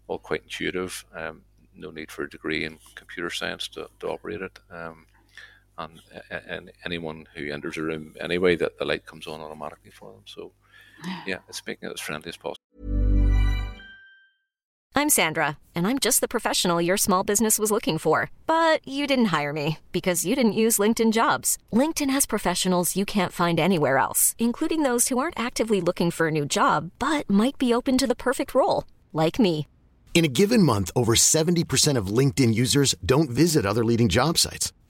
all 0.08 0.20
quite 0.20 0.44
intuitive. 0.44 1.04
Um, 1.14 1.42
no 1.76 1.92
need 1.92 2.12
for 2.12 2.24
a 2.24 2.30
degree 2.30 2.66
in 2.66 2.78
computer 2.96 3.30
science 3.30 3.68
to, 3.70 3.90
to 4.00 4.08
operate 4.08 4.42
it. 4.42 4.60
Um, 4.70 5.06
and, 5.82 6.02
and 6.48 6.72
anyone 6.86 7.28
who 7.36 7.52
enters 7.52 7.78
a 7.78 7.84
room 7.84 8.16
anyway, 8.20 8.56
that 8.58 8.78
the 8.78 8.86
light 8.86 9.06
comes 9.06 9.28
on 9.28 9.42
automatically 9.42 9.92
for 9.92 10.12
them. 10.12 10.24
So 10.26 10.52
yeah, 11.26 11.40
it's 11.50 11.66
making 11.66 11.90
it 11.90 11.94
as 11.94 12.00
friendly 12.00 12.30
as 12.30 12.38
possible. 12.38 12.58
I'm 14.94 15.08
Sandra, 15.08 15.58
and 15.74 15.88
I'm 15.88 16.00
just 16.00 16.20
the 16.20 16.28
professional 16.28 16.82
your 16.82 16.98
small 16.98 17.24
business 17.24 17.58
was 17.58 17.72
looking 17.72 17.98
for. 17.98 18.30
But 18.46 18.86
you 18.86 19.08
didn't 19.08 19.32
hire 19.32 19.54
me 19.54 19.80
because 19.92 20.26
you 20.26 20.36
didn't 20.36 20.62
use 20.66 20.80
LinkedIn 20.80 21.12
jobs. 21.12 21.58
LinkedIn 21.72 22.10
has 22.10 22.26
professionals 22.26 22.96
you 22.96 23.06
can't 23.06 23.32
find 23.32 23.60
anywhere 23.60 23.98
else, 23.98 24.36
including 24.38 24.84
those 24.84 25.08
who 25.08 25.18
aren't 25.18 25.40
actively 25.40 25.82
looking 25.82 26.12
for 26.12 26.28
a 26.28 26.32
new 26.32 26.46
job 26.46 26.92
but 27.00 27.28
might 27.30 27.58
be 27.58 27.74
open 27.74 27.98
to 27.98 28.08
the 28.08 28.22
perfect 28.28 28.54
role, 28.54 28.84
like 29.14 29.40
me. 29.40 29.66
In 30.14 30.26
a 30.26 30.36
given 30.42 30.62
month, 30.62 30.92
over 30.96 31.16
70% 31.16 31.98
of 31.98 32.16
LinkedIn 32.18 32.54
users 32.54 32.94
don't 33.04 33.30
visit 33.30 33.66
other 33.66 33.86
leading 33.86 34.10
job 34.10 34.38
sites. 34.38 34.74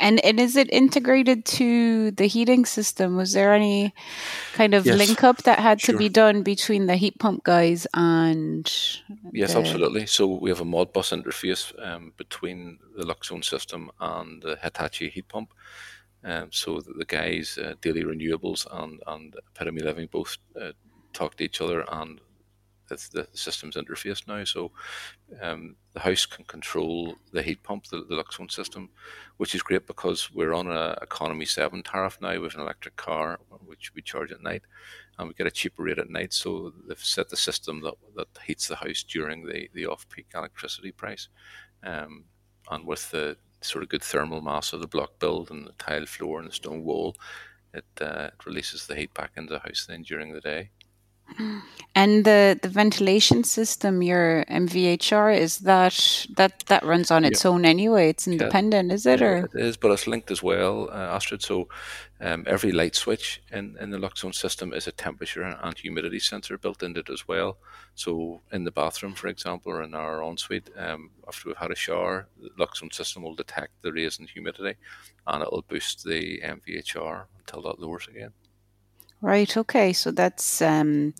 And 0.00 0.24
and 0.24 0.40
is 0.40 0.56
it 0.56 0.68
integrated 0.72 1.44
to 1.58 2.10
the 2.12 2.26
heating 2.26 2.64
system? 2.64 3.16
Was 3.16 3.32
there 3.32 3.52
any 3.52 3.92
kind 4.54 4.74
of 4.74 4.86
Yes. 4.86 4.98
link 4.98 5.24
up 5.24 5.42
that 5.44 5.58
had 5.58 5.78
to 5.80 5.96
be 5.96 6.08
done 6.08 6.42
between 6.42 6.86
the 6.86 6.96
heat 6.96 7.18
pump 7.18 7.44
guys 7.44 7.86
and 7.94 8.64
Yes, 9.32 9.52
the- 9.52 9.58
absolutely. 9.60 10.06
So 10.06 10.26
we 10.26 10.50
have 10.50 10.60
a 10.60 10.64
Modbus 10.64 11.12
interface 11.12 11.72
um, 11.86 12.12
between 12.16 12.78
the 12.96 13.04
Loxone 13.04 13.44
system 13.44 13.90
and 14.00 14.42
the 14.42 14.56
Hitachi 14.62 15.08
heat 15.08 15.28
pump. 15.28 15.52
Um, 16.24 16.52
so 16.52 16.80
that 16.80 16.96
the 16.98 17.04
guys, 17.04 17.58
uh, 17.58 17.74
Daily 17.80 18.04
Renewables 18.04 18.66
and, 18.70 19.02
and 19.08 19.34
Epitome 19.54 19.82
Living, 19.82 20.08
both 20.10 20.36
uh, 20.60 20.70
talk 21.12 21.34
to 21.36 21.44
each 21.44 21.60
other 21.60 21.84
and 21.90 22.20
it's 22.92 23.08
the 23.08 23.26
system's 23.32 23.76
interface 23.76 24.26
now. 24.28 24.44
So 24.44 24.70
um, 25.40 25.76
the 25.94 26.00
house 26.00 26.26
can 26.26 26.44
control 26.44 27.16
the 27.32 27.42
heat 27.42 27.62
pump, 27.62 27.86
the, 27.86 28.04
the 28.08 28.14
Loxone 28.14 28.50
system, 28.50 28.90
which 29.38 29.54
is 29.54 29.62
great 29.62 29.86
because 29.86 30.30
we're 30.32 30.54
on 30.54 30.70
a 30.70 30.96
economy 31.02 31.46
seven 31.46 31.82
tariff 31.82 32.18
now 32.20 32.40
with 32.40 32.54
an 32.54 32.60
electric 32.60 32.96
car, 32.96 33.40
which 33.64 33.94
we 33.94 34.02
charge 34.02 34.30
at 34.32 34.42
night, 34.42 34.62
and 35.18 35.28
we 35.28 35.34
get 35.34 35.46
a 35.46 35.50
cheaper 35.50 35.82
rate 35.82 35.98
at 35.98 36.10
night. 36.10 36.32
So 36.32 36.72
they've 36.86 36.98
set 36.98 37.28
the 37.28 37.36
system 37.36 37.80
that, 37.82 37.94
that 38.16 38.28
heats 38.46 38.68
the 38.68 38.76
house 38.76 39.02
during 39.02 39.46
the, 39.46 39.68
the 39.74 39.86
off 39.86 40.08
peak 40.08 40.26
electricity 40.34 40.92
price, 40.92 41.28
um, 41.82 42.24
and 42.70 42.86
with 42.86 43.10
the 43.10 43.36
sort 43.60 43.82
of 43.82 43.88
good 43.88 44.02
thermal 44.02 44.40
mass 44.40 44.72
of 44.72 44.80
the 44.80 44.86
block 44.88 45.18
build 45.18 45.50
and 45.50 45.66
the 45.66 45.72
tile 45.78 46.06
floor 46.06 46.40
and 46.40 46.48
the 46.48 46.54
stone 46.54 46.82
wall, 46.84 47.14
it, 47.74 47.84
uh, 48.00 48.28
it 48.32 48.46
releases 48.46 48.86
the 48.86 48.94
heat 48.94 49.14
back 49.14 49.32
into 49.36 49.52
the 49.52 49.58
house 49.60 49.86
then 49.88 50.02
during 50.02 50.32
the 50.32 50.40
day. 50.40 50.70
And 51.94 52.24
the 52.24 52.58
the 52.62 52.70
ventilation 52.70 53.44
system, 53.44 54.02
your 54.02 54.44
MVHR, 54.48 55.36
is 55.36 55.58
that 55.58 56.26
that 56.36 56.64
that 56.68 56.84
runs 56.84 57.10
on 57.10 57.24
its 57.24 57.44
own 57.44 57.66
anyway? 57.66 58.08
It's 58.08 58.26
independent, 58.26 58.90
is 58.92 59.04
it? 59.04 59.20
Yeah, 59.20 59.26
Or 59.26 59.36
it 59.44 59.50
is, 59.54 59.76
but 59.76 59.90
it's 59.90 60.06
linked 60.06 60.30
as 60.30 60.42
well, 60.42 60.88
uh, 60.90 61.14
Astrid. 61.16 61.42
So 61.42 61.68
um, 62.18 62.44
every 62.46 62.72
light 62.72 62.96
switch 62.96 63.42
in, 63.52 63.76
in 63.78 63.90
the 63.90 63.98
Loxone 63.98 64.34
system 64.34 64.72
is 64.72 64.86
a 64.86 64.92
temperature 64.92 65.42
and 65.42 65.76
humidity 65.76 66.18
sensor 66.18 66.56
built 66.56 66.82
into 66.82 67.00
it 67.00 67.10
as 67.10 67.28
well. 67.28 67.58
So 67.94 68.40
in 68.52 68.64
the 68.64 68.70
bathroom, 68.70 69.14
for 69.14 69.28
example, 69.28 69.72
or 69.72 69.82
in 69.82 69.94
our 69.94 70.22
ensuite, 70.22 70.70
um, 70.76 71.10
after 71.28 71.48
we've 71.48 71.56
had 71.58 71.72
a 71.72 71.76
shower, 71.76 72.28
the 72.40 72.50
Loxone 72.58 72.94
system 72.94 73.22
will 73.22 73.34
detect 73.34 73.82
the 73.82 73.92
raise 73.92 74.18
in 74.18 74.28
humidity, 74.28 74.78
and 75.26 75.42
it'll 75.42 75.62
boost 75.68 76.04
the 76.04 76.40
MVHR 76.40 77.24
until 77.40 77.62
that 77.62 77.80
lowers 77.80 78.08
again. 78.08 78.32
Right. 79.22 79.56
Okay. 79.56 79.92
So 79.92 80.10
that's 80.10 80.60
um, 80.60 81.14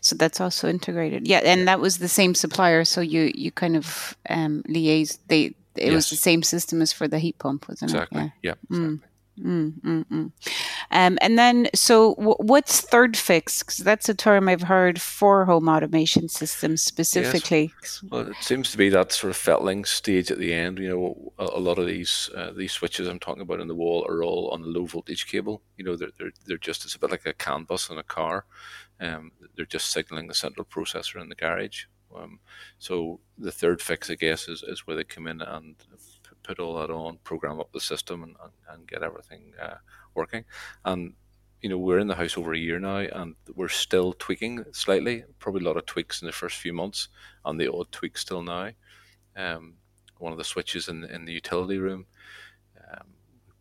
so 0.00 0.14
that's 0.14 0.40
also 0.40 0.68
integrated. 0.68 1.26
Yeah, 1.26 1.40
and 1.44 1.66
that 1.66 1.80
was 1.80 1.98
the 1.98 2.08
same 2.08 2.34
supplier. 2.34 2.84
So 2.84 3.00
you 3.00 3.32
you 3.34 3.50
kind 3.50 3.76
of 3.76 4.16
um, 4.30 4.62
liaise. 4.68 5.18
They 5.26 5.54
it 5.74 5.92
was 5.92 6.08
the 6.08 6.16
same 6.16 6.42
system 6.42 6.80
as 6.80 6.92
for 6.92 7.08
the 7.08 7.18
heat 7.18 7.38
pump, 7.38 7.68
wasn't 7.68 7.90
Exactly. 7.90 8.22
it? 8.22 8.32
Yeah. 8.42 8.54
Mm. 8.70 9.00
Mm, 9.40 9.80
mm, 9.82 10.04
mm. 10.06 10.32
Um, 10.90 11.18
and 11.20 11.38
then, 11.38 11.68
so 11.74 12.14
w- 12.14 12.36
what's 12.38 12.80
third 12.80 13.16
fix? 13.16 13.62
Because 13.62 13.78
that's 13.78 14.08
a 14.08 14.14
term 14.14 14.48
I've 14.48 14.62
heard 14.62 15.00
for 15.00 15.44
home 15.44 15.68
automation 15.68 16.28
systems 16.28 16.82
specifically. 16.82 17.72
Well, 18.10 18.28
it 18.28 18.36
seems 18.40 18.70
to 18.72 18.78
be 18.78 18.88
that 18.90 19.12
sort 19.12 19.30
of 19.30 19.36
fettling 19.36 19.84
stage 19.84 20.30
at 20.30 20.38
the 20.38 20.52
end. 20.52 20.78
You 20.78 20.88
know, 20.88 21.32
a, 21.38 21.58
a 21.58 21.60
lot 21.60 21.78
of 21.78 21.86
these 21.86 22.30
uh, 22.36 22.52
these 22.52 22.72
switches 22.72 23.08
I'm 23.08 23.18
talking 23.18 23.42
about 23.42 23.60
in 23.60 23.68
the 23.68 23.74
wall 23.74 24.06
are 24.08 24.22
all 24.22 24.50
on 24.50 24.62
the 24.62 24.68
low 24.68 24.86
voltage 24.86 25.26
cable. 25.26 25.62
You 25.76 25.84
know, 25.84 25.96
they're 25.96 26.12
they're, 26.18 26.32
they're 26.46 26.56
just 26.58 26.84
it's 26.84 26.94
a 26.94 26.98
bit 26.98 27.10
like 27.10 27.26
a 27.26 27.32
CAN 27.32 27.64
bus 27.64 27.90
in 27.90 27.98
a 27.98 28.02
car. 28.02 28.44
Um, 29.00 29.32
they're 29.56 29.66
just 29.66 29.90
signaling 29.90 30.26
the 30.26 30.34
central 30.34 30.64
processor 30.64 31.20
in 31.20 31.28
the 31.28 31.34
garage. 31.34 31.84
Um, 32.16 32.40
so 32.78 33.20
the 33.36 33.52
third 33.52 33.82
fix, 33.82 34.10
I 34.10 34.14
guess, 34.14 34.48
is, 34.48 34.62
is 34.62 34.86
where 34.86 34.96
they 34.96 35.04
come 35.04 35.26
in 35.26 35.42
and 35.42 35.76
put 36.42 36.58
all 36.58 36.74
that 36.80 36.90
on, 36.90 37.18
program 37.24 37.60
up 37.60 37.70
the 37.72 37.80
system, 37.80 38.22
and, 38.22 38.34
and, 38.42 38.52
and 38.70 38.88
get 38.88 39.02
everything 39.02 39.52
uh, 39.60 39.76
working. 40.18 40.44
And 40.84 41.14
you 41.62 41.68
know, 41.68 41.78
we're 41.78 41.98
in 41.98 42.06
the 42.06 42.14
house 42.14 42.36
over 42.38 42.52
a 42.52 42.58
year 42.58 42.78
now, 42.78 42.98
and 42.98 43.34
we're 43.54 43.68
still 43.68 44.12
tweaking 44.12 44.64
slightly. 44.72 45.24
Probably 45.38 45.62
a 45.62 45.64
lot 45.64 45.76
of 45.76 45.86
tweaks 45.86 46.22
in 46.22 46.26
the 46.26 46.32
first 46.32 46.56
few 46.56 46.72
months, 46.72 47.08
and 47.44 47.58
the 47.58 47.72
odd 47.72 47.90
tweak 47.90 48.16
still 48.16 48.42
now. 48.42 48.70
Um, 49.36 49.74
one 50.18 50.32
of 50.32 50.38
the 50.38 50.44
switches 50.44 50.88
in 50.88 51.04
in 51.04 51.24
the 51.24 51.32
utility 51.32 51.78
room, 51.78 52.06
um, 52.92 53.08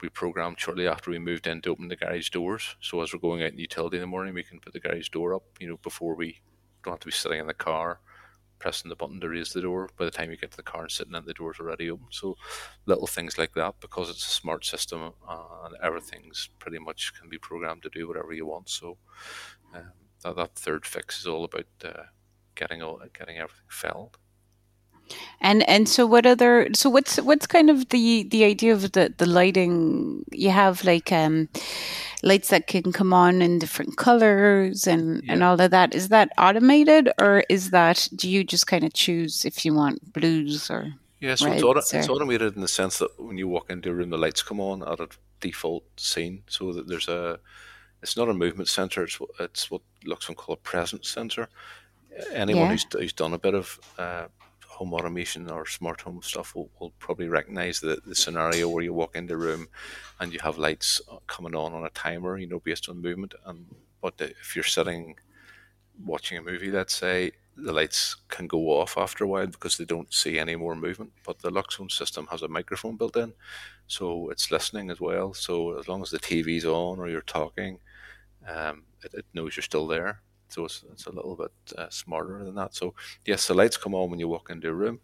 we 0.02 0.10
programmed 0.10 0.60
shortly 0.60 0.88
after 0.88 1.10
we 1.10 1.20
moved 1.20 1.48
in 1.48 1.62
to 1.62 1.72
open 1.72 1.88
the 1.88 1.96
garage 1.96 2.30
doors. 2.30 2.76
So 2.82 3.02
as 3.02 3.14
we're 3.14 3.20
going 3.20 3.42
out 3.42 3.50
in 3.50 3.56
the 3.56 3.62
utility 3.62 3.98
in 3.98 4.02
the 4.02 4.08
morning, 4.08 4.34
we 4.34 4.44
can 4.44 4.60
put 4.60 4.74
the 4.74 4.80
garage 4.80 5.10
door 5.10 5.34
up. 5.34 5.44
You 5.60 5.70
know, 5.70 5.78
before 5.78 6.16
we 6.16 6.40
don't 6.84 6.94
have 6.94 7.00
to 7.00 7.08
be 7.08 7.12
sitting 7.12 7.40
in 7.40 7.48
the 7.48 7.54
car 7.54 8.00
pressing 8.60 8.90
the 8.90 8.96
button 8.96 9.20
to 9.20 9.30
raise 9.30 9.54
the 9.54 9.62
door. 9.62 9.90
By 9.98 10.06
the 10.06 10.12
time 10.12 10.32
you 10.32 10.38
get 10.38 10.52
to 10.52 10.58
the 10.58 10.64
car 10.64 10.84
and 10.84 10.92
sitting 10.92 11.16
in, 11.16 11.26
the 11.26 11.34
door's 11.34 11.60
already 11.60 11.90
open. 11.90 12.08
So 12.10 12.36
little 12.86 13.08
things 13.08 13.38
like 13.38 13.54
that, 13.54 13.76
because 13.80 14.10
it's 14.10 14.26
a 14.26 14.30
smart 14.30 14.66
system 14.66 15.14
uh, 15.28 15.66
and 15.66 15.76
everything's 15.84 16.50
pretty 16.60 16.80
much 16.80 17.14
can 17.20 17.30
be 17.30 17.38
programmed 17.38 17.84
to 17.84 17.90
do 17.90 18.08
whatever 18.08 18.34
you 18.34 18.46
want. 18.46 18.70
So 18.70 18.98
um, 19.74 19.92
that, 20.24 20.36
that 20.36 20.56
third 20.56 20.86
fix 20.86 21.20
is 21.20 21.28
all 21.28 21.44
about 21.44 21.68
uh, 21.84 22.04
getting 22.56 22.82
all 22.82 23.02
getting 23.18 23.38
everything 23.38 23.66
filled. 23.70 24.18
And 25.42 25.68
and 25.70 25.88
so 25.88 26.06
what 26.06 26.26
other 26.26 26.68
so 26.74 26.90
what's 26.90 27.18
what's 27.18 27.48
kind 27.48 27.70
of 27.70 27.90
the 27.90 28.24
the 28.24 28.44
idea 28.44 28.74
of 28.74 28.92
the 28.92 29.14
the 29.18 29.26
lighting 29.26 30.24
you 30.32 30.50
have 30.50 30.84
like 30.84 31.12
um 31.12 31.48
lights 32.24 32.50
that 32.50 32.68
can 32.68 32.92
come 32.92 33.14
on 33.14 33.42
in 33.42 33.60
different 33.60 33.98
colors 33.98 34.88
and 34.88 35.24
and 35.30 35.44
all 35.44 35.60
of 35.62 35.72
that 35.72 35.94
is 35.94 36.10
that 36.10 36.32
automated 36.38 37.10
or 37.20 37.44
is 37.50 37.70
that 37.70 38.08
do 38.16 38.30
you 38.30 38.44
just 38.44 38.66
kind 38.68 38.84
of 38.84 38.94
choose 38.94 39.46
if 39.46 39.64
you 39.66 39.74
want 39.76 40.14
blues 40.14 40.72
or 40.72 40.94
Yeah, 41.20 41.36
so 41.36 41.52
it's, 41.52 41.64
auto- 41.64 41.80
it's 41.98 42.10
automated 42.10 42.56
in 42.56 42.62
the 42.62 42.68
sense 42.68 42.98
that 43.00 43.10
when 43.20 43.38
you 43.38 43.48
walk 43.48 43.70
into 43.70 43.90
a 43.90 43.94
room, 43.94 44.10
the 44.12 44.18
lights 44.18 44.44
come 44.44 44.60
on 44.60 44.84
at 44.84 45.00
a 45.00 45.08
default 45.40 45.84
scene, 45.98 46.44
so 46.48 46.74
that 46.74 46.88
there's 46.88 47.08
a. 47.08 47.40
It's 48.04 48.16
not 48.16 48.30
a 48.30 48.34
movement 48.34 48.70
sensor. 48.70 49.04
It's 49.04 49.20
what 49.20 49.30
it's 49.40 49.72
what 49.72 49.82
Loxone 50.06 50.36
call 50.36 50.54
a 50.54 50.58
presence 50.58 51.10
sensor. 51.10 51.50
Anyone 52.32 52.66
Yeah. 52.66 52.72
who's 52.74 52.86
who's 52.94 53.14
done 53.14 53.34
a 53.34 53.40
bit 53.40 53.56
of 53.56 53.80
uh, 53.98 54.28
home 54.78 54.94
automation 54.94 55.50
or 55.50 55.66
smart 55.66 56.02
home 56.02 56.22
stuff 56.22 56.54
will, 56.54 56.70
will 56.80 56.94
probably 57.00 57.28
recognize 57.28 57.80
the, 57.80 58.00
the 58.06 58.14
scenario 58.16 58.70
where 58.70 58.84
you 58.84 58.94
walk 58.94 59.16
into 59.16 59.34
a 59.34 59.38
room 59.38 59.68
and 60.20 60.32
you 60.32 60.40
have 60.44 60.60
lights 60.60 61.02
coming 61.26 61.56
on 61.56 61.74
on 61.74 61.84
a 61.84 61.90
timer, 61.90 62.38
you 62.38 62.48
know, 62.48 62.60
based 62.60 62.88
on 62.88 63.02
movement. 63.02 63.34
And 63.46 63.66
but 64.02 64.14
if 64.20 64.56
you're 64.56 64.64
sitting 64.64 65.16
watching 66.06 66.38
a 66.38 66.44
movie, 66.44 66.70
let's 66.70 66.94
say, 66.96 67.32
the 67.56 67.74
lights 67.74 68.18
can 68.30 68.46
go 68.46 68.60
off 68.80 69.00
after 69.00 69.24
a 69.24 69.28
while 69.28 69.48
because 69.48 69.78
they 69.78 69.86
don't 69.86 70.14
see 70.14 70.38
any 70.38 70.56
more 70.56 70.76
movement. 70.76 71.12
But 71.26 71.40
the 71.40 71.50
Loxone 71.50 71.92
system 71.92 72.28
has 72.30 72.44
a 72.44 72.48
microphone 72.48 72.98
built 72.98 73.18
in, 73.18 73.34
so 73.88 74.30
it's 74.30 74.52
listening 74.52 74.92
as 74.92 75.02
well. 75.02 75.34
So 75.34 75.80
as 75.80 75.88
long 75.88 76.04
as 76.04 76.12
the 76.12 76.20
TV's 76.20 76.66
on 76.66 77.00
or 77.00 77.10
you're 77.10 77.22
talking, 77.22 77.80
um, 78.48 78.84
it, 79.04 79.14
it 79.16 79.26
knows 79.34 79.56
you're 79.56 79.64
still 79.64 79.88
there. 79.88 80.22
So 80.50 80.66
it's, 80.66 80.84
it's 80.92 81.06
a 81.06 81.12
little 81.12 81.36
bit 81.36 81.52
uh, 81.78 81.90
smarter 81.90 82.44
than 82.44 82.56
that. 82.56 82.76
So 82.76 82.94
yes, 83.26 83.48
the 83.48 83.54
lights 83.54 83.78
come 83.78 83.96
on 83.96 84.10
when 84.10 84.20
you 84.20 84.28
walk 84.28 84.50
into 84.50 84.70
a 84.70 84.74
room. 84.74 85.00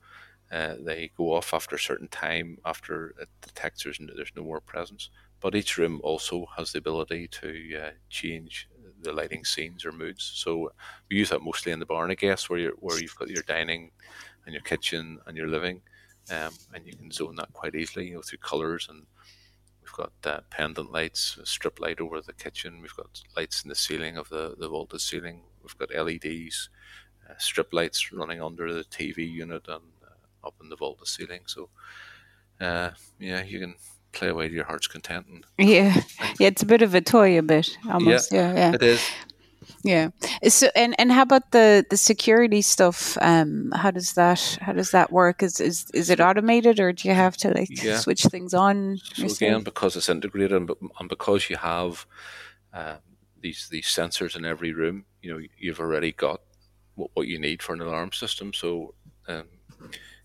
Uh, 0.52 0.76
they 0.80 1.12
go 1.18 1.34
off 1.34 1.54
after 1.54 1.76
a 1.76 1.80
certain 1.80 2.08
time 2.10 2.60
after 2.66 3.16
it 3.20 3.28
detects 3.42 3.84
there's 3.84 4.00
no, 4.00 4.14
there's 4.16 4.32
no 4.36 4.44
more 4.44 4.62
presence. 4.62 5.10
But 5.40 5.56
each 5.56 5.78
room 5.78 6.00
also 6.04 6.46
has 6.56 6.72
the 6.72 6.78
ability 6.78 7.28
to 7.30 7.80
uh, 7.82 7.92
change 8.10 8.70
the 9.02 9.12
lighting 9.12 9.44
scenes 9.44 9.84
or 9.86 9.92
moods. 9.92 10.32
So 10.36 10.72
we 11.10 11.18
use 11.18 11.30
that 11.30 11.42
mostly 11.42 11.72
in 11.72 11.80
the 11.80 11.86
barn, 11.86 12.12
I 12.12 12.16
guess, 12.16 12.50
where 12.50 12.60
you 12.60 12.78
where 12.80 13.00
you've 13.00 13.16
got 13.16 13.30
your 13.30 13.44
dining 13.44 13.92
and 14.46 14.54
your 14.54 14.62
kitchen 14.64 15.20
and 15.26 15.36
your 15.36 15.48
living, 15.48 15.82
um, 16.32 16.54
and 16.74 16.86
you 16.86 16.96
can 16.96 17.12
zone 17.12 17.36
that 17.36 17.52
quite 17.54 17.76
easily, 17.76 18.08
you 18.08 18.16
know, 18.16 18.22
through 18.22 18.40
colours. 18.40 18.88
And 18.90 19.06
got 19.94 20.12
uh, 20.26 20.42
pendant 20.50 20.92
lights, 20.92 21.38
a 21.42 21.46
strip 21.46 21.80
light 21.80 22.02
over 22.02 22.20
the 22.20 22.34
kitchen. 22.34 22.82
We've 22.82 22.96
got 22.96 23.22
lights 23.38 23.64
in 23.64 23.70
the 23.70 23.76
ceiling 23.76 24.18
of 24.18 24.30
the 24.30 24.56
the 24.58 24.68
vaulted 24.68 25.02
ceiling. 25.02 25.44
We've 25.62 25.78
got 25.78 25.96
LEDs, 25.96 26.70
uh, 27.30 27.36
strip 27.38 27.74
lights 27.74 28.12
running 28.12 28.42
under 28.42 28.74
the 28.74 28.84
TV 28.84 29.20
unit 29.20 29.68
and 29.68 29.84
uh, 30.04 30.48
up 30.48 30.56
in 30.62 30.70
the 30.70 30.76
vaulted 30.76 31.08
ceiling. 31.08 31.44
So 31.46 31.70
uh, 32.60 32.92
yeah, 33.20 33.44
you 33.44 33.60
can 33.60 33.76
play 34.12 34.30
away 34.30 34.48
to 34.48 34.54
your 34.54 34.66
heart's 34.66 34.88
content. 34.88 35.26
And 35.30 35.46
yeah 35.58 36.02
yeah 36.40 36.48
it's 36.48 36.64
a 36.64 36.66
bit 36.68 36.82
of 36.82 36.94
a 36.94 37.02
toy 37.02 37.38
a 37.38 37.42
bit 37.42 37.78
almost 37.92 38.32
yeah 38.32 38.54
yeah, 38.54 38.74
it 38.74 38.84
is. 38.84 39.02
Yeah. 39.84 40.10
So 40.48 40.70
and 40.76 40.96
and 40.98 41.12
how 41.12 41.24
about 41.24 41.52
the 41.52 41.86
the 41.90 41.98
security 41.98 42.62
stuff? 42.62 43.18
Um, 43.22 43.72
how 43.76 43.92
does 43.92 44.14
that 44.14 44.58
how 44.62 44.72
does 44.72 44.92
that 44.92 45.12
work? 45.12 45.44
Is 45.44 45.60
is 45.60 45.86
is 45.94 46.10
it 46.10 46.22
automated 46.22 46.80
or 46.80 46.94
do 46.94 47.08
you 47.08 47.14
have 47.14 47.36
to 47.38 47.50
like 47.50 47.84
Yeah. 47.84 48.00
switch 48.00 48.24
things 48.24 48.54
on? 48.54 49.00
So 49.16 49.26
again, 49.26 49.64
because 49.64 49.98
it's 49.98 50.08
integrated 50.10 50.54
and, 50.54 50.72
and 51.00 51.10
because 51.10 51.50
you 51.50 51.58
have 51.58 52.06
uh, 52.74 52.98
these 53.42 53.68
these 53.70 53.88
sensors 53.88 54.38
in 54.38 54.46
every 54.46 54.72
room, 54.72 55.06
you 55.22 55.34
know, 55.34 55.46
you've 55.58 55.82
already 55.82 56.14
got 56.14 56.40
what, 56.96 57.12
what 57.14 57.28
you 57.28 57.38
need 57.38 57.62
for 57.62 57.74
an 57.74 57.82
alarm 57.82 58.14
system. 58.14 58.54
So 58.54 58.94
um, 59.28 59.46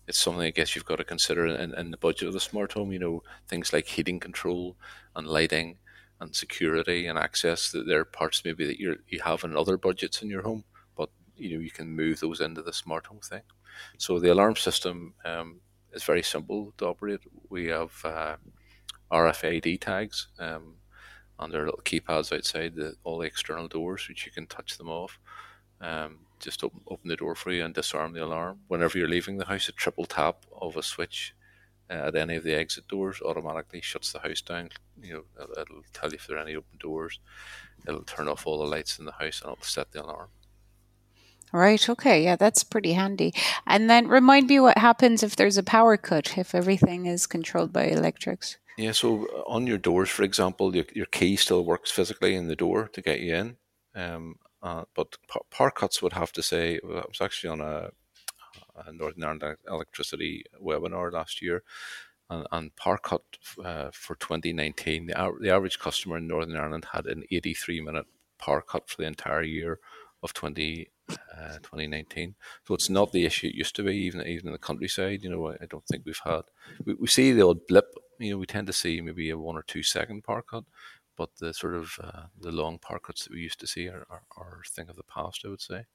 it's 0.07 0.17
something 0.17 0.43
I 0.43 0.51
guess 0.51 0.73
you've 0.73 0.85
got 0.85 0.97
to 0.99 1.03
consider 1.03 1.45
in, 1.45 1.73
in 1.73 1.91
the 1.91 1.97
budget 1.97 2.27
of 2.29 2.33
the 2.33 2.39
smart 2.39 2.73
home. 2.73 2.93
You 2.93 2.99
know, 2.99 3.23
things 3.47 3.73
like 3.73 3.87
heating 3.87 4.21
control 4.21 4.77
and 5.15 5.27
lighting 5.27 5.79
and 6.19 6.35
security 6.35 7.07
and 7.07 7.17
access. 7.17 7.71
That 7.71 7.87
there 7.87 8.01
are 8.01 8.05
parts 8.05 8.43
maybe 8.45 8.65
that 8.65 8.79
you 8.79 8.97
you 9.07 9.21
have 9.21 9.43
in 9.43 9.55
other 9.55 9.77
budgets 9.77 10.21
in 10.21 10.29
your 10.29 10.43
home, 10.43 10.63
but 10.95 11.09
you 11.35 11.55
know 11.55 11.61
you 11.61 11.71
can 11.71 11.95
move 11.95 12.19
those 12.19 12.41
into 12.41 12.61
the 12.61 12.73
smart 12.73 13.07
home 13.07 13.21
thing. 13.21 13.43
So 13.97 14.19
the 14.19 14.31
alarm 14.31 14.55
system 14.55 15.13
um, 15.25 15.61
is 15.93 16.03
very 16.03 16.23
simple 16.23 16.73
to 16.77 16.87
operate. 16.87 17.21
We 17.49 17.67
have 17.67 17.93
uh, 18.03 18.35
RFID 19.11 19.79
tags. 19.81 20.27
Um, 20.39 20.75
there 21.47 21.61
are 21.61 21.65
little 21.65 21.81
keypads 21.85 22.35
outside 22.35 22.75
the, 22.75 22.95
all 23.05 23.19
the 23.19 23.27
external 23.27 23.69
doors, 23.69 24.09
which 24.09 24.25
you 24.25 24.31
can 24.31 24.45
touch 24.45 24.77
them 24.77 24.89
off. 24.89 25.19
Um, 25.79 26.19
just 26.39 26.63
open, 26.63 26.81
open 26.87 27.07
the 27.07 27.15
door 27.15 27.35
for 27.35 27.51
you 27.51 27.63
and 27.63 27.73
disarm 27.73 28.11
the 28.11 28.25
alarm. 28.25 28.59
Whenever 28.67 28.97
you're 28.97 29.07
leaving 29.07 29.37
the 29.37 29.45
house, 29.45 29.69
a 29.69 29.71
triple 29.71 30.05
tap 30.05 30.45
of 30.61 30.75
a 30.75 30.83
switch 30.83 31.33
at 31.89 32.15
any 32.15 32.35
of 32.35 32.43
the 32.43 32.55
exit 32.55 32.87
doors 32.87 33.21
automatically 33.21 33.81
shuts 33.81 34.11
the 34.11 34.19
house 34.19 34.41
down. 34.41 34.69
You 35.01 35.25
know, 35.37 35.43
it'll, 35.59 35.81
tell 35.93 36.09
you 36.09 36.15
if 36.15 36.27
there 36.27 36.37
are 36.37 36.41
any 36.41 36.55
open 36.55 36.77
doors. 36.79 37.19
It'll 37.87 38.03
turn 38.03 38.27
off 38.27 38.45
all 38.45 38.59
the 38.59 38.65
lights 38.65 38.99
in 38.99 39.05
the 39.05 39.13
house 39.13 39.41
and 39.41 39.51
it'll 39.51 39.63
set 39.63 39.91
the 39.91 40.03
alarm. 40.03 40.29
Right. 41.51 41.89
Okay. 41.89 42.23
Yeah, 42.23 42.35
that's 42.35 42.63
pretty 42.63 42.93
handy. 42.93 43.33
And 43.65 43.89
then 43.89 44.07
remind 44.07 44.47
me 44.47 44.59
what 44.59 44.77
happens 44.77 45.23
if 45.23 45.35
there's 45.35 45.57
a 45.57 45.63
power 45.63 45.97
cut, 45.97 46.37
if 46.37 46.53
everything 46.53 47.07
is 47.07 47.25
controlled 47.25 47.73
by 47.73 47.85
electrics. 47.85 48.57
Yeah. 48.77 48.91
So 48.91 49.27
uh, 49.35 49.51
on 49.51 49.65
your 49.65 49.79
doors, 49.79 50.09
for 50.09 50.23
example, 50.23 50.75
your, 50.75 50.85
your 50.93 51.07
key 51.07 51.35
still 51.35 51.65
works 51.65 51.89
physically 51.89 52.35
in 52.35 52.47
the 52.47 52.55
door 52.55 52.89
to 52.93 53.01
get 53.01 53.19
you 53.19 53.35
in. 53.35 53.57
Um, 53.95 54.35
uh, 54.61 54.83
but 54.93 55.17
power 55.49 55.71
cuts 55.71 56.01
would 56.01 56.13
have 56.13 56.31
to 56.33 56.43
say, 56.43 56.79
I 56.83 57.03
was 57.07 57.21
actually 57.21 57.49
on 57.49 57.61
a 57.61 57.91
Northern 58.91 59.23
Ireland 59.23 59.57
electricity 59.67 60.43
webinar 60.61 61.11
last 61.11 61.41
year, 61.41 61.63
and, 62.29 62.75
power 62.75 62.97
cut 62.97 63.23
uh, 63.63 63.89
for 63.91 64.15
2019, 64.15 65.07
the, 65.07 65.31
the 65.41 65.49
average 65.49 65.79
customer 65.79 66.17
in 66.17 66.27
Northern 66.27 66.55
Ireland 66.55 66.85
had 66.93 67.07
an 67.07 67.23
83 67.31 67.81
minute 67.81 68.05
power 68.37 68.61
cut 68.61 68.87
for 68.89 68.97
the 68.97 69.07
entire 69.07 69.43
year 69.43 69.79
of 70.21 70.33
20, 70.33 70.89
uh, 71.09 71.57
2019. 71.63 72.35
So 72.67 72.73
it's 72.73 72.89
not 72.89 73.11
the 73.11 73.25
issue 73.25 73.47
it 73.47 73.55
used 73.55 73.75
to 73.77 73.83
be, 73.83 73.95
even 73.95 74.21
even 74.27 74.47
in 74.47 74.53
the 74.53 74.59
countryside. 74.59 75.23
You 75.23 75.29
know, 75.29 75.47
I, 75.47 75.53
I 75.61 75.65
don't 75.69 75.85
think 75.87 76.03
we've 76.05 76.21
had. 76.23 76.41
We, 76.85 76.93
we 76.95 77.07
see 77.07 77.31
the 77.31 77.47
odd 77.47 77.65
blip. 77.67 77.93
You 78.19 78.31
know, 78.31 78.37
we 78.37 78.45
tend 78.45 78.67
to 78.67 78.73
see 78.73 79.01
maybe 79.01 79.29
a 79.29 79.37
one 79.37 79.55
or 79.55 79.63
two 79.63 79.81
second 79.81 80.23
power 80.23 80.41
cut, 80.41 80.65
but 81.17 81.29
the 81.37 81.53
sort 81.53 81.75
of 81.75 81.97
uh, 82.03 82.23
the 82.39 82.51
long 82.51 82.79
power 82.79 82.99
cuts 82.99 83.23
that 83.23 83.33
we 83.33 83.39
used 83.39 83.59
to 83.61 83.67
see 83.67 83.87
are, 83.87 84.05
are, 84.09 84.23
are 84.37 84.61
a 84.63 84.69
thing 84.69 84.89
of 84.89 84.97
the 84.97 85.03
past, 85.03 85.43
I 85.45 85.49
would 85.49 85.61
say. 85.61 85.85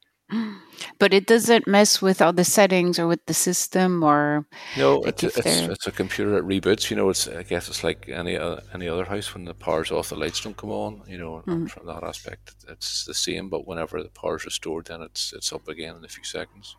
But 0.98 1.12
it 1.12 1.26
doesn't 1.26 1.66
mess 1.66 2.00
with 2.00 2.22
all 2.22 2.32
the 2.32 2.44
settings 2.44 2.98
or 2.98 3.06
with 3.06 3.24
the 3.26 3.34
system 3.34 4.02
or 4.02 4.46
no. 4.76 4.98
Like 4.98 5.22
it's, 5.22 5.38
it's, 5.38 5.46
it's, 5.46 5.86
a 5.86 5.92
computer 5.92 6.30
that 6.32 6.46
reboots. 6.46 6.90
You 6.90 6.96
know, 6.96 7.10
it's 7.10 7.28
I 7.28 7.42
guess 7.42 7.68
it's 7.68 7.84
like 7.84 8.08
any 8.08 8.36
uh, 8.36 8.60
any 8.72 8.88
other 8.88 9.04
house 9.04 9.34
when 9.34 9.44
the 9.44 9.54
power's 9.54 9.90
off, 9.90 10.08
the 10.08 10.16
lights 10.16 10.40
don't 10.40 10.56
come 10.56 10.70
on. 10.70 11.02
You 11.06 11.18
know, 11.18 11.42
mm. 11.46 11.68
from 11.70 11.86
that 11.86 12.02
aspect, 12.02 12.54
it's 12.68 13.04
the 13.04 13.14
same. 13.14 13.48
But 13.48 13.66
whenever 13.66 14.02
the 14.02 14.08
power's 14.08 14.44
restored, 14.44 14.86
then 14.86 15.02
it's 15.02 15.32
it's 15.32 15.52
up 15.52 15.68
again 15.68 15.96
in 15.96 16.04
a 16.04 16.08
few 16.08 16.24
seconds. 16.24 16.76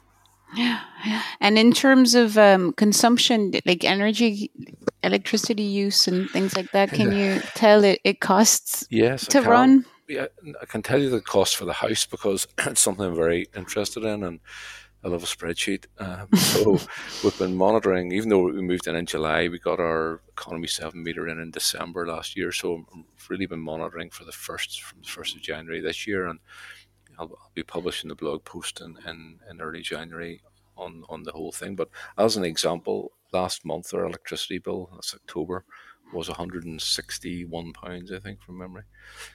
Yeah, 0.56 0.82
and 1.42 1.58
in 1.58 1.72
terms 1.72 2.16
of 2.16 2.38
um, 2.38 2.74
consumption, 2.74 3.54
like 3.66 3.84
energy, 3.84 4.52
electricity 5.04 5.64
use, 5.64 6.08
and 6.08 6.30
things 6.30 6.56
like 6.56 6.72
that, 6.72 6.92
can 6.94 7.12
you 7.12 7.42
tell 7.56 7.84
it 7.84 8.00
it 8.04 8.20
costs 8.20 8.88
yes, 8.90 9.26
to 9.28 9.42
run? 9.42 9.86
Yeah, 10.08 10.28
I 10.62 10.66
can 10.66 10.84
tell 10.84 11.02
you 11.02 11.10
the 11.10 11.22
cost 11.22 11.56
for 11.56 11.66
the 11.66 11.74
house 11.74 12.06
because 12.06 12.48
it's 12.60 12.82
something 12.82 13.06
I'm 13.06 13.16
very 13.16 13.48
interested 13.56 14.04
in, 14.04 14.24
and 14.24 14.40
I 15.04 15.08
love 15.08 15.24
a 15.24 15.26
spreadsheet. 15.26 15.86
Um, 16.00 16.28
so 16.36 16.80
we've 17.24 17.38
been 17.40 17.56
monitoring, 17.56 18.12
even 18.12 18.30
though 18.30 18.44
we 18.44 18.62
moved 18.62 18.88
in 18.88 18.96
in 18.96 19.06
July, 19.06 19.48
we 19.48 19.60
got 19.60 19.80
our 19.80 20.22
economy 20.30 20.68
seven 20.68 21.04
meter 21.04 21.28
in 21.28 21.40
in 21.40 21.52
December 21.52 22.08
last 22.08 22.38
year. 22.38 22.52
So 22.52 22.86
I've 22.96 23.30
really 23.30 23.48
been 23.48 23.60
monitoring 23.60 24.12
for 24.12 24.26
the 24.26 24.32
first 24.32 24.84
from 24.84 25.02
the 25.02 25.08
first 25.08 25.36
of 25.36 25.42
January 25.42 25.82
this 25.82 26.06
year, 26.06 26.28
and 26.28 26.40
I'll, 27.18 27.26
I'll 27.26 27.52
be 27.54 27.64
publishing 27.64 28.10
the 28.10 28.16
blog 28.16 28.44
post 28.44 28.82
in, 28.82 28.98
in, 29.08 29.40
in 29.50 29.62
early 29.62 29.82
January 29.82 30.42
on, 30.78 31.04
on 31.10 31.24
the 31.24 31.32
whole 31.32 31.52
thing. 31.52 31.76
But 31.76 31.90
as 32.18 32.38
an 32.38 32.44
example, 32.44 33.12
last 33.32 33.66
month 33.66 33.94
our 33.94 34.06
electricity 34.06 34.60
bill, 34.60 34.90
that's 34.94 35.14
October, 35.16 35.66
was 36.14 36.28
161 36.30 37.74
pounds, 37.74 38.12
I 38.12 38.20
think, 38.20 38.42
from 38.42 38.58
memory. 38.58 38.84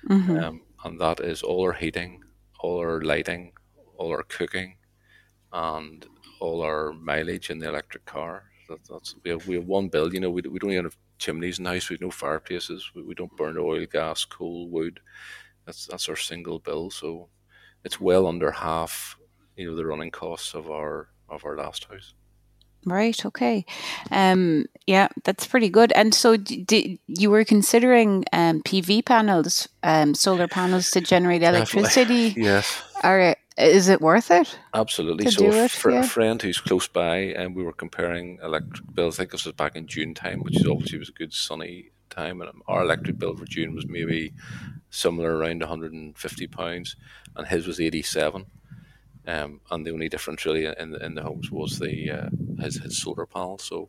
Mm-hmm. 0.08 0.36
Um, 0.38 0.62
and 0.84 1.00
that 1.00 1.20
is 1.20 1.42
all 1.42 1.62
our 1.62 1.72
heating, 1.72 2.22
all 2.60 2.78
our 2.78 3.00
lighting, 3.02 3.52
all 3.96 4.10
our 4.10 4.22
cooking, 4.22 4.76
and 5.52 6.06
all 6.40 6.62
our 6.62 6.92
mileage 6.92 7.50
in 7.50 7.58
the 7.58 7.68
electric 7.68 8.04
car. 8.04 8.44
That, 8.68 8.78
that's 8.88 9.16
we 9.24 9.30
have 9.30 9.46
we 9.46 9.56
have 9.56 9.66
one 9.66 9.88
bill. 9.88 10.12
You 10.12 10.20
know, 10.20 10.30
we, 10.30 10.42
we 10.42 10.58
don't 10.58 10.72
even 10.72 10.84
have 10.84 10.96
chimneys 11.18 11.58
in 11.58 11.64
the 11.64 11.70
house. 11.70 11.88
We 11.88 11.94
have 11.94 12.00
no 12.00 12.10
fireplaces. 12.10 12.90
We, 12.94 13.02
we 13.02 13.14
don't 13.14 13.36
burn 13.36 13.56
oil, 13.58 13.84
gas, 13.86 14.24
coal, 14.24 14.68
wood. 14.68 15.00
That's 15.66 15.86
that's 15.86 16.08
our 16.08 16.16
single 16.16 16.60
bill. 16.60 16.90
So 16.90 17.28
it's 17.84 18.00
well 18.00 18.26
under 18.26 18.50
half, 18.50 19.18
you 19.56 19.68
know, 19.70 19.76
the 19.76 19.86
running 19.86 20.10
costs 20.10 20.54
of 20.54 20.70
our 20.70 21.08
of 21.28 21.44
our 21.44 21.56
last 21.56 21.84
house. 21.84 22.14
Right. 22.84 23.24
Okay. 23.26 23.66
Um, 24.10 24.66
yeah, 24.86 25.08
that's 25.24 25.46
pretty 25.46 25.68
good. 25.68 25.92
And 25.92 26.14
so, 26.14 26.36
did 26.36 26.98
you 27.06 27.30
were 27.30 27.44
considering 27.44 28.24
um, 28.32 28.62
PV 28.62 29.04
panels, 29.04 29.68
um, 29.82 30.14
solar 30.14 30.48
panels 30.48 30.90
to 30.92 31.00
generate 31.00 31.42
electricity? 31.42 32.34
yes. 32.36 32.82
Are 33.02 33.36
is 33.58 33.88
it 33.88 34.00
worth 34.00 34.30
it? 34.30 34.58
Absolutely. 34.72 35.30
So, 35.30 35.44
it? 35.52 35.70
for 35.70 35.90
yeah. 35.90 36.00
a 36.00 36.02
friend 36.02 36.40
who's 36.40 36.60
close 36.60 36.88
by, 36.88 37.16
and 37.16 37.54
we 37.54 37.62
were 37.62 37.72
comparing 37.72 38.38
electric 38.42 38.94
bills. 38.94 39.16
I 39.16 39.22
think 39.22 39.32
this 39.32 39.44
was 39.44 39.54
back 39.54 39.76
in 39.76 39.86
June 39.86 40.14
time, 40.14 40.40
which 40.40 40.56
is 40.56 40.66
obviously 40.66 40.98
was 40.98 41.10
a 41.10 41.12
good 41.12 41.32
sunny 41.32 41.90
time, 42.08 42.40
and 42.40 42.50
our 42.66 42.82
electric 42.82 43.18
bill 43.18 43.36
for 43.36 43.44
June 43.44 43.74
was 43.74 43.86
maybe 43.86 44.32
similar 44.90 45.36
around 45.36 45.60
150 45.60 46.46
pounds, 46.46 46.96
and 47.36 47.46
his 47.46 47.66
was 47.66 47.80
87. 47.80 48.46
Um, 49.26 49.60
and 49.70 49.86
the 49.86 49.92
only 49.92 50.08
difference 50.08 50.44
really 50.44 50.66
in 50.66 50.92
the, 50.92 51.04
in 51.04 51.14
the 51.14 51.22
homes 51.22 51.50
was 51.50 51.78
the 51.78 52.10
uh, 52.10 52.28
his, 52.62 52.76
his 52.76 53.00
solar 53.00 53.26
panel. 53.26 53.58
So 53.58 53.88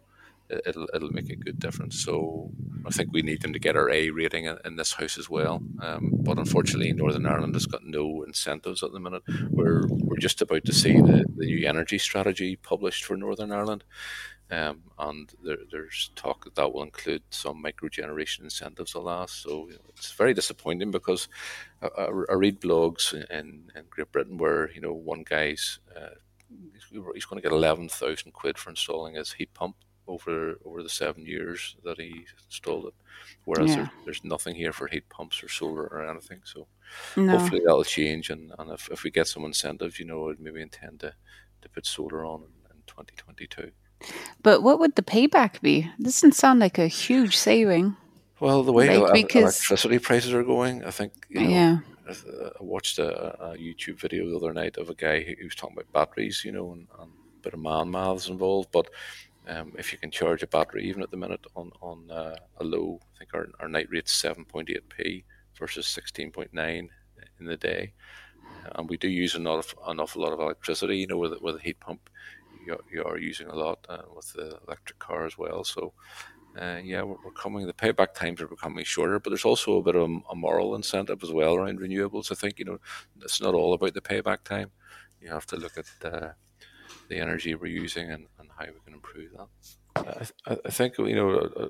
it'll 0.65 0.87
it'll 0.93 1.11
make 1.11 1.29
a 1.29 1.35
good 1.35 1.59
difference. 1.59 2.03
So 2.03 2.51
I 2.85 2.89
think 2.89 3.11
we 3.11 3.21
need 3.21 3.41
them 3.41 3.53
to 3.53 3.59
get 3.59 3.75
our 3.75 3.89
A 3.89 4.09
rating 4.09 4.45
in, 4.45 4.75
this 4.75 4.93
house 4.93 5.17
as 5.17 5.29
well. 5.29 5.61
Um, 5.81 6.11
but 6.13 6.37
unfortunately, 6.37 6.93
Northern 6.93 7.25
Ireland 7.25 7.53
has 7.55 7.65
got 7.65 7.83
no 7.83 8.23
incentives 8.23 8.83
at 8.83 8.91
the 8.91 8.99
minute. 8.99 9.23
We're 9.49 9.87
we're 9.87 10.17
just 10.17 10.41
about 10.41 10.65
to 10.65 10.73
see 10.73 10.93
the, 10.93 11.25
the 11.35 11.45
new 11.45 11.67
energy 11.67 11.97
strategy 11.97 12.55
published 12.55 13.03
for 13.05 13.15
Northern 13.15 13.51
Ireland, 13.51 13.83
um, 14.49 14.83
and 14.99 15.31
there, 15.43 15.57
there's 15.71 16.11
talk 16.15 16.43
that 16.45 16.55
that 16.55 16.73
will 16.73 16.83
include 16.83 17.23
some 17.29 17.61
micro 17.61 17.89
generation 17.89 18.45
incentives 18.45 18.93
alas. 18.93 19.31
So 19.31 19.67
you 19.67 19.75
know, 19.75 19.89
it's 19.89 20.11
very 20.11 20.33
disappointing 20.33 20.91
because 20.91 21.27
I, 21.81 21.87
I, 21.87 22.05
I, 22.31 22.33
read 22.33 22.59
blogs 22.59 23.13
in, 23.13 23.71
in 23.75 23.83
Great 23.89 24.11
Britain 24.11 24.37
where 24.37 24.71
you 24.71 24.81
know 24.81 24.93
one 24.93 25.23
guy's 25.23 25.79
uh, 25.95 26.15
he's 27.13 27.25
going 27.25 27.41
to 27.41 27.47
get 27.47 27.51
eleven 27.51 27.87
thousand 27.87 28.33
quid 28.33 28.57
for 28.57 28.71
installing 28.71 29.15
his 29.15 29.33
heat 29.33 29.53
pump 29.53 29.75
over 30.07 30.55
over 30.65 30.83
the 30.83 30.89
seven 30.89 31.25
years 31.25 31.75
that 31.83 31.99
he 31.99 32.25
installed 32.45 32.85
it, 32.85 32.93
whereas 33.45 33.69
yeah. 33.69 33.75
there, 33.75 33.91
there's 34.05 34.23
nothing 34.23 34.55
here 34.55 34.73
for 34.73 34.87
heat 34.87 35.07
pumps 35.09 35.43
or 35.43 35.49
solar 35.49 35.83
or 35.83 36.09
anything. 36.09 36.41
So 36.43 36.67
no. 37.15 37.37
hopefully 37.37 37.61
that'll 37.63 37.83
change, 37.83 38.29
and, 38.29 38.51
and 38.57 38.71
if, 38.71 38.89
if 38.91 39.03
we 39.03 39.11
get 39.11 39.27
some 39.27 39.45
incentive, 39.45 39.99
you 39.99 40.05
know, 40.05 40.29
I'd 40.29 40.39
maybe 40.39 40.61
intend 40.61 41.01
to, 41.01 41.13
to 41.61 41.69
put 41.69 41.85
solar 41.85 42.25
on 42.25 42.41
in, 42.41 42.75
in 42.75 42.83
2022. 42.87 43.71
But 44.41 44.63
what 44.63 44.79
would 44.79 44.95
the 44.95 45.03
payback 45.03 45.61
be? 45.61 45.91
It 45.99 46.03
doesn't 46.03 46.33
sound 46.33 46.59
like 46.59 46.79
a 46.79 46.87
huge 46.87 47.37
saving. 47.37 47.95
Well, 48.39 48.63
the 48.63 48.73
way 48.73 48.87
because, 49.13 49.43
electricity 49.43 49.99
prices 49.99 50.33
are 50.33 50.43
going, 50.43 50.83
I 50.83 50.89
think. 50.89 51.13
You 51.29 51.41
know, 51.41 51.49
yeah. 51.49 51.77
I 52.09 52.63
watched 52.63 52.97
a, 52.97 53.51
a, 53.51 53.57
YouTube 53.57 53.99
video 53.99 54.27
the 54.27 54.35
other 54.35 54.53
night 54.53 54.77
of 54.77 54.89
a 54.89 54.95
guy 54.95 55.21
who 55.21 55.45
was 55.45 55.55
talking 55.55 55.77
about 55.77 55.93
batteries, 55.93 56.43
you 56.43 56.51
know, 56.51 56.73
and, 56.73 56.87
and 56.99 57.11
a 57.11 57.43
bit 57.43 57.53
of 57.53 57.59
man 57.59 57.91
maths 57.91 58.27
involved. 58.27 58.69
But 58.71 58.89
um, 59.47 59.73
if 59.77 59.91
you 59.91 59.97
can 59.97 60.11
charge 60.11 60.43
a 60.43 60.47
battery, 60.47 60.87
even 60.87 61.01
at 61.01 61.11
the 61.11 61.17
minute 61.17 61.45
on 61.55 61.71
on 61.81 62.09
uh, 62.11 62.35
a 62.57 62.63
low, 62.63 62.99
I 63.15 63.17
think 63.17 63.33
our, 63.33 63.47
our 63.59 63.67
night 63.67 63.87
rate's 63.89 64.13
seven 64.13 64.45
point 64.45 64.69
eight 64.69 64.87
p 64.89 65.23
versus 65.57 65.87
sixteen 65.87 66.31
point 66.31 66.53
nine 66.53 66.89
in 67.39 67.45
the 67.45 67.57
day, 67.57 67.93
and 68.75 68.89
we 68.89 68.97
do 68.97 69.09
use 69.09 69.35
an 69.35 69.47
awful, 69.47 69.81
an 69.87 69.99
awful 69.99 70.21
lot 70.21 70.33
of 70.33 70.39
electricity. 70.39 70.97
You 70.97 71.07
know, 71.07 71.17
with 71.17 71.33
with 71.41 71.55
a 71.55 71.61
heat 71.61 71.79
pump, 71.79 72.09
you, 72.65 72.77
you 72.91 73.03
are 73.03 73.17
using 73.17 73.47
a 73.47 73.55
lot 73.55 73.85
uh, 73.89 74.03
with 74.15 74.31
the 74.33 74.59
electric 74.67 74.99
car 74.99 75.25
as 75.25 75.37
well. 75.37 75.63
So, 75.63 75.93
uh, 76.59 76.79
yeah, 76.83 77.01
we're, 77.01 77.17
we're, 77.25 77.31
coming. 77.31 77.65
The 77.65 77.73
payback 77.73 78.13
times 78.13 78.41
are 78.41 78.47
becoming 78.47 78.85
shorter, 78.85 79.19
but 79.19 79.31
there's 79.31 79.45
also 79.45 79.77
a 79.77 79.83
bit 79.83 79.95
of 79.95 80.09
a, 80.29 80.35
moral 80.35 80.75
incentive 80.75 81.23
as 81.23 81.31
well 81.31 81.55
around 81.55 81.79
renewables. 81.79 82.31
I 82.31 82.35
think 82.35 82.59
you 82.59 82.65
know 82.65 82.79
it's 83.21 83.41
not 83.41 83.55
all 83.55 83.73
about 83.73 83.95
the 83.95 84.01
payback 84.01 84.43
time. 84.43 84.69
You 85.19 85.29
have 85.29 85.47
to 85.47 85.55
look 85.55 85.77
at 85.77 85.85
uh, 86.03 86.29
the 87.09 87.19
energy 87.19 87.55
we're 87.55 87.67
using 87.67 88.09
and 88.11 88.27
how 88.65 88.73
we 88.73 88.79
can 88.85 88.93
improve 88.93 89.31
that. 89.37 89.47
I, 90.45 90.57
I, 90.65 90.69
think 90.69 90.97
you 90.97 91.15
know 91.15 91.31
uh, 91.31 91.63
uh, 91.63 91.67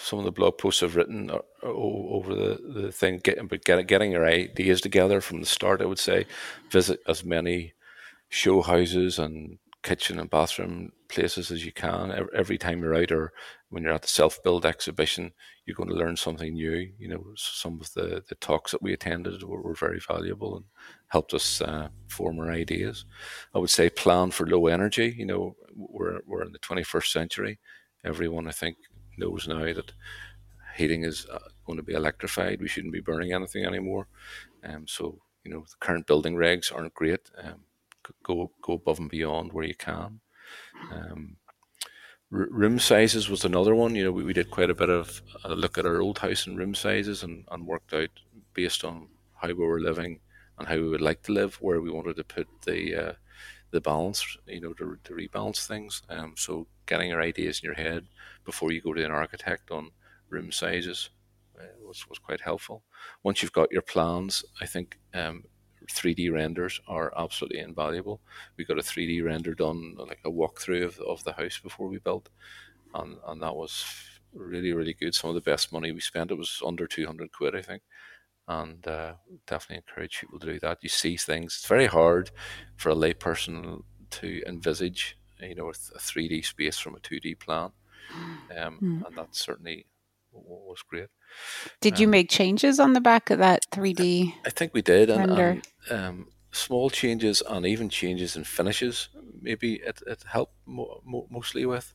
some 0.00 0.18
of 0.18 0.24
the 0.24 0.32
blog 0.32 0.58
posts 0.58 0.82
I've 0.82 0.96
written 0.96 1.30
over 1.62 2.34
the, 2.34 2.58
the 2.82 2.92
thing, 2.92 3.20
getting 3.22 3.46
but 3.46 3.64
getting 3.64 3.86
getting 3.86 4.12
your 4.12 4.26
ideas 4.26 4.80
together 4.80 5.20
from 5.20 5.40
the 5.40 5.46
start. 5.46 5.80
I 5.80 5.86
would 5.86 5.98
say 5.98 6.26
visit 6.70 7.00
as 7.06 7.24
many 7.24 7.74
show 8.28 8.62
houses 8.62 9.18
and 9.18 9.58
kitchen 9.82 10.18
and 10.18 10.28
bathroom 10.28 10.92
places 11.08 11.50
as 11.50 11.64
you 11.64 11.72
can 11.72 12.12
every 12.34 12.58
time 12.58 12.80
you're 12.82 12.94
out 12.94 13.10
or 13.10 13.32
when 13.70 13.82
you're 13.82 13.92
at 13.92 14.02
the 14.02 14.08
self 14.08 14.42
build 14.42 14.66
exhibition 14.66 15.32
you're 15.64 15.74
going 15.74 15.88
to 15.88 15.94
learn 15.94 16.16
something 16.16 16.52
new 16.52 16.92
you 16.98 17.08
know 17.08 17.24
some 17.34 17.80
of 17.80 17.92
the, 17.94 18.22
the 18.28 18.34
talks 18.36 18.72
that 18.72 18.82
we 18.82 18.92
attended 18.92 19.42
were, 19.42 19.62
were 19.62 19.74
very 19.74 19.98
valuable 20.06 20.56
and 20.56 20.64
helped 21.08 21.32
us 21.32 21.62
uh, 21.62 21.88
form 22.08 22.38
our 22.38 22.50
ideas 22.50 23.06
i 23.54 23.58
would 23.58 23.70
say 23.70 23.88
plan 23.88 24.30
for 24.30 24.46
low 24.46 24.66
energy 24.66 25.14
you 25.16 25.24
know 25.24 25.56
we're, 25.74 26.20
we're 26.26 26.42
in 26.42 26.52
the 26.52 26.58
21st 26.58 27.06
century 27.06 27.58
everyone 28.04 28.48
i 28.48 28.52
think 28.52 28.76
knows 29.16 29.46
now 29.48 29.64
that 29.64 29.92
heating 30.76 31.04
is 31.04 31.26
uh, 31.32 31.38
going 31.66 31.76
to 31.76 31.82
be 31.82 31.94
electrified 31.94 32.60
we 32.60 32.68
shouldn't 32.68 32.92
be 32.92 33.00
burning 33.00 33.32
anything 33.32 33.64
anymore 33.64 34.06
um, 34.64 34.86
so 34.86 35.18
you 35.44 35.50
know 35.50 35.60
the 35.60 35.76
current 35.80 36.06
building 36.06 36.34
regs 36.34 36.74
aren't 36.74 36.94
great 36.94 37.30
um, 37.42 37.60
go 38.22 38.50
go 38.62 38.74
above 38.74 38.98
and 38.98 39.10
beyond 39.10 39.52
where 39.52 39.64
you 39.64 39.74
can. 39.74 40.20
Um, 40.92 41.36
room 42.30 42.78
sizes 42.78 43.28
was 43.28 43.44
another 43.44 43.74
one. 43.74 43.94
You 43.94 44.04
know, 44.04 44.12
we, 44.12 44.24
we 44.24 44.32
did 44.32 44.50
quite 44.50 44.70
a 44.70 44.74
bit 44.74 44.90
of 44.90 45.22
a 45.44 45.54
look 45.54 45.78
at 45.78 45.86
our 45.86 46.00
old 46.00 46.18
house 46.18 46.46
and 46.46 46.58
room 46.58 46.74
sizes 46.74 47.22
and, 47.22 47.44
and 47.50 47.66
worked 47.66 47.92
out 47.92 48.10
based 48.54 48.84
on 48.84 49.08
how 49.34 49.48
we 49.48 49.54
were 49.54 49.80
living 49.80 50.20
and 50.58 50.68
how 50.68 50.76
we 50.76 50.88
would 50.88 51.00
like 51.00 51.22
to 51.24 51.32
live, 51.32 51.56
where 51.60 51.80
we 51.80 51.90
wanted 51.90 52.16
to 52.16 52.24
put 52.24 52.46
the 52.64 52.94
uh, 52.94 53.12
the 53.70 53.80
balance, 53.80 54.36
you 54.46 54.60
know, 54.60 54.72
to, 54.74 54.98
to 55.04 55.14
rebalance 55.14 55.66
things. 55.66 56.02
Um, 56.08 56.34
so 56.36 56.66
getting 56.86 57.10
your 57.10 57.22
ideas 57.22 57.60
in 57.60 57.66
your 57.66 57.74
head 57.74 58.06
before 58.44 58.72
you 58.72 58.80
go 58.80 58.92
to 58.92 59.04
an 59.04 59.10
architect 59.10 59.70
on 59.70 59.90
room 60.28 60.50
sizes 60.50 61.10
uh, 61.58 61.64
was, 61.86 62.08
was 62.08 62.18
quite 62.18 62.40
helpful. 62.40 62.82
Once 63.22 63.42
you've 63.42 63.52
got 63.52 63.70
your 63.70 63.82
plans, 63.82 64.44
I 64.60 64.66
think 64.66 64.98
um, 65.14 65.44
3D 65.88 66.32
renders 66.32 66.80
are 66.88 67.12
absolutely 67.16 67.60
invaluable. 67.60 68.20
We 68.56 68.64
got 68.64 68.78
a 68.78 68.82
3D 68.82 69.24
render 69.24 69.54
done, 69.54 69.94
like 69.98 70.20
a 70.24 70.30
walkthrough 70.30 70.84
of, 70.84 71.00
of 71.00 71.24
the 71.24 71.32
house 71.32 71.58
before 71.58 71.88
we 71.88 71.98
built, 71.98 72.28
and 72.94 73.16
and 73.26 73.42
that 73.42 73.54
was 73.54 73.84
really 74.32 74.72
really 74.72 74.94
good. 74.94 75.14
Some 75.14 75.30
of 75.30 75.34
the 75.34 75.50
best 75.50 75.72
money 75.72 75.92
we 75.92 76.00
spent. 76.00 76.30
It 76.30 76.38
was 76.38 76.62
under 76.64 76.86
200 76.86 77.32
quid, 77.32 77.56
I 77.56 77.62
think, 77.62 77.82
and 78.50 78.86
uh, 78.88 79.12
definitely 79.46 79.76
encourage 79.86 80.20
people 80.20 80.40
to 80.40 80.46
do 80.46 80.58
that. 80.58 80.78
You 80.82 80.88
see 80.88 81.16
things. 81.16 81.54
It's 81.54 81.68
very 81.68 81.86
hard 81.86 82.32
for 82.76 82.90
a 82.90 82.96
layperson 82.96 83.84
to 84.10 84.42
envisage, 84.44 85.16
you 85.40 85.54
know, 85.54 85.68
a 85.68 85.72
3D 85.72 86.44
space 86.44 86.76
from 86.76 86.96
a 86.96 86.98
2D 86.98 87.38
plan, 87.38 87.70
um, 88.58 88.78
mm. 88.82 89.06
and 89.06 89.16
that 89.16 89.36
certainly 89.36 89.86
was 90.32 90.82
great. 90.82 91.08
Did 91.80 91.94
um, 91.94 92.00
you 92.00 92.08
make 92.08 92.28
changes 92.28 92.80
on 92.80 92.92
the 92.92 93.00
back 93.00 93.30
of 93.30 93.38
that 93.38 93.60
3D? 93.72 94.34
I 94.44 94.50
think 94.50 94.74
we 94.74 94.82
did, 94.82 95.10
and, 95.10 95.30
and 95.30 95.68
um, 95.88 96.26
small 96.50 96.90
changes 96.90 97.42
and 97.48 97.64
even 97.64 97.88
changes 97.88 98.36
in 98.36 98.42
finishes. 98.42 99.10
Maybe 99.40 99.74
it, 99.74 100.02
it 100.08 100.24
helped 100.28 100.56
mo- 100.66 101.00
mo- 101.04 101.28
mostly 101.30 101.66
with, 101.66 101.94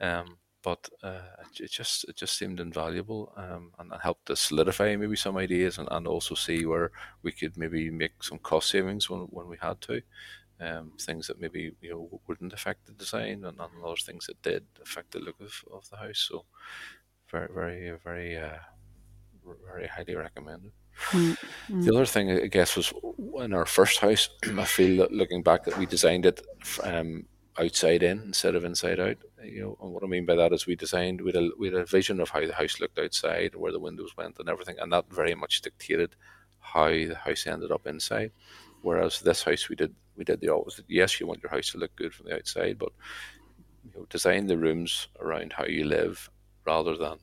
um, 0.00 0.38
but 0.66 0.88
uh, 1.04 1.20
it 1.60 1.70
just 1.70 2.02
it 2.08 2.16
just 2.16 2.36
seemed 2.36 2.58
invaluable 2.58 3.32
um, 3.36 3.70
and 3.78 3.92
helped 4.02 4.26
to 4.26 4.34
solidify 4.34 4.96
maybe 4.96 5.14
some 5.14 5.36
ideas 5.36 5.78
and, 5.78 5.86
and 5.92 6.08
also 6.08 6.34
see 6.34 6.66
where 6.66 6.90
we 7.22 7.30
could 7.30 7.56
maybe 7.56 7.88
make 7.88 8.20
some 8.20 8.40
cost 8.40 8.70
savings 8.70 9.08
when 9.08 9.20
when 9.36 9.46
we 9.46 9.56
had 9.62 9.80
to. 9.82 10.02
Um, 10.58 10.92
things 10.98 11.28
that 11.28 11.40
maybe 11.40 11.70
you 11.80 11.90
know 11.90 12.20
wouldn't 12.26 12.52
affect 12.52 12.86
the 12.86 12.92
design 12.94 13.44
and, 13.44 13.60
and 13.60 13.84
other 13.84 14.04
things 14.04 14.26
that 14.26 14.42
did 14.42 14.64
affect 14.82 15.12
the 15.12 15.20
look 15.20 15.40
of, 15.40 15.54
of 15.72 15.88
the 15.88 15.98
house. 15.98 16.26
So 16.28 16.46
very 17.30 17.48
very 17.54 17.96
very 18.02 18.36
uh, 18.36 18.58
very 19.72 19.86
highly 19.86 20.16
recommended. 20.16 20.72
Mm-hmm. 21.10 21.82
The 21.82 21.94
other 21.94 22.06
thing, 22.06 22.30
I 22.30 22.46
guess, 22.46 22.74
was 22.74 22.92
in 23.44 23.52
our 23.52 23.66
first 23.66 24.00
house. 24.00 24.30
I 24.58 24.64
feel 24.64 24.96
that 24.96 25.12
looking 25.12 25.44
back, 25.44 25.62
that 25.64 25.78
we 25.78 25.86
designed 25.86 26.26
it 26.26 26.44
um, 26.82 27.26
outside 27.58 28.02
in 28.02 28.20
instead 28.22 28.54
of 28.54 28.64
inside 28.64 29.00
out. 29.00 29.16
You 29.42 29.62
know, 29.62 29.78
and 29.82 29.92
what 29.92 30.02
I 30.02 30.06
mean 30.06 30.26
by 30.26 30.34
that 30.36 30.52
is 30.52 30.66
we 30.66 30.76
designed 30.76 31.20
with 31.20 31.36
a, 31.36 31.50
had 31.64 31.74
a 31.74 31.84
vision 31.84 32.20
of 32.20 32.30
how 32.30 32.46
the 32.46 32.54
house 32.54 32.80
looked 32.80 32.98
outside, 32.98 33.54
where 33.54 33.72
the 33.72 33.80
windows 33.80 34.16
went, 34.16 34.38
and 34.38 34.48
everything, 34.48 34.76
and 34.78 34.92
that 34.92 35.10
very 35.10 35.34
much 35.34 35.62
dictated 35.62 36.14
how 36.60 36.88
the 36.88 37.14
house 37.14 37.46
ended 37.46 37.70
up 37.70 37.86
inside. 37.86 38.32
Whereas 38.82 39.20
this 39.20 39.42
house, 39.42 39.68
we 39.68 39.76
did 39.76 39.94
we 40.16 40.24
did 40.24 40.40
the 40.40 40.52
opposite. 40.52 40.86
Yes, 40.88 41.20
you 41.20 41.26
want 41.26 41.42
your 41.42 41.50
house 41.50 41.70
to 41.72 41.78
look 41.78 41.94
good 41.96 42.14
from 42.14 42.26
the 42.26 42.36
outside, 42.36 42.78
but 42.78 42.92
you 43.84 43.90
know, 43.94 44.06
design 44.10 44.46
the 44.46 44.58
rooms 44.58 45.08
around 45.20 45.52
how 45.52 45.66
you 45.66 45.84
live 45.84 46.30
rather 46.64 46.96
than 46.96 47.18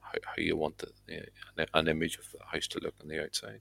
how, 0.00 0.18
how 0.24 0.34
you 0.38 0.56
want 0.56 0.78
the, 0.78 1.26
an 1.74 1.88
image 1.88 2.18
of 2.18 2.30
the 2.32 2.44
house 2.44 2.66
to 2.68 2.80
look 2.80 2.94
on 3.00 3.08
the 3.08 3.22
outside. 3.22 3.60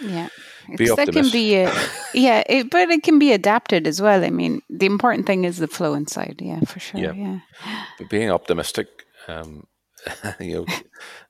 Yeah, 0.00 0.28
that 0.68 1.10
can 1.12 1.30
be, 1.30 1.56
a, 1.56 1.72
yeah, 2.14 2.42
it, 2.48 2.70
but 2.70 2.90
it 2.90 3.02
can 3.02 3.18
be 3.18 3.32
adapted 3.32 3.86
as 3.86 4.00
well. 4.00 4.24
I 4.24 4.30
mean, 4.30 4.62
the 4.68 4.86
important 4.86 5.26
thing 5.26 5.44
is 5.44 5.58
the 5.58 5.68
flow 5.68 5.94
inside. 5.94 6.40
Yeah, 6.40 6.60
for 6.60 6.80
sure. 6.80 7.00
Yeah, 7.00 7.12
yeah. 7.12 7.40
but 7.98 8.08
being 8.08 8.30
optimistic, 8.30 8.88
um, 9.28 9.66
you 10.40 10.54
know, 10.54 10.66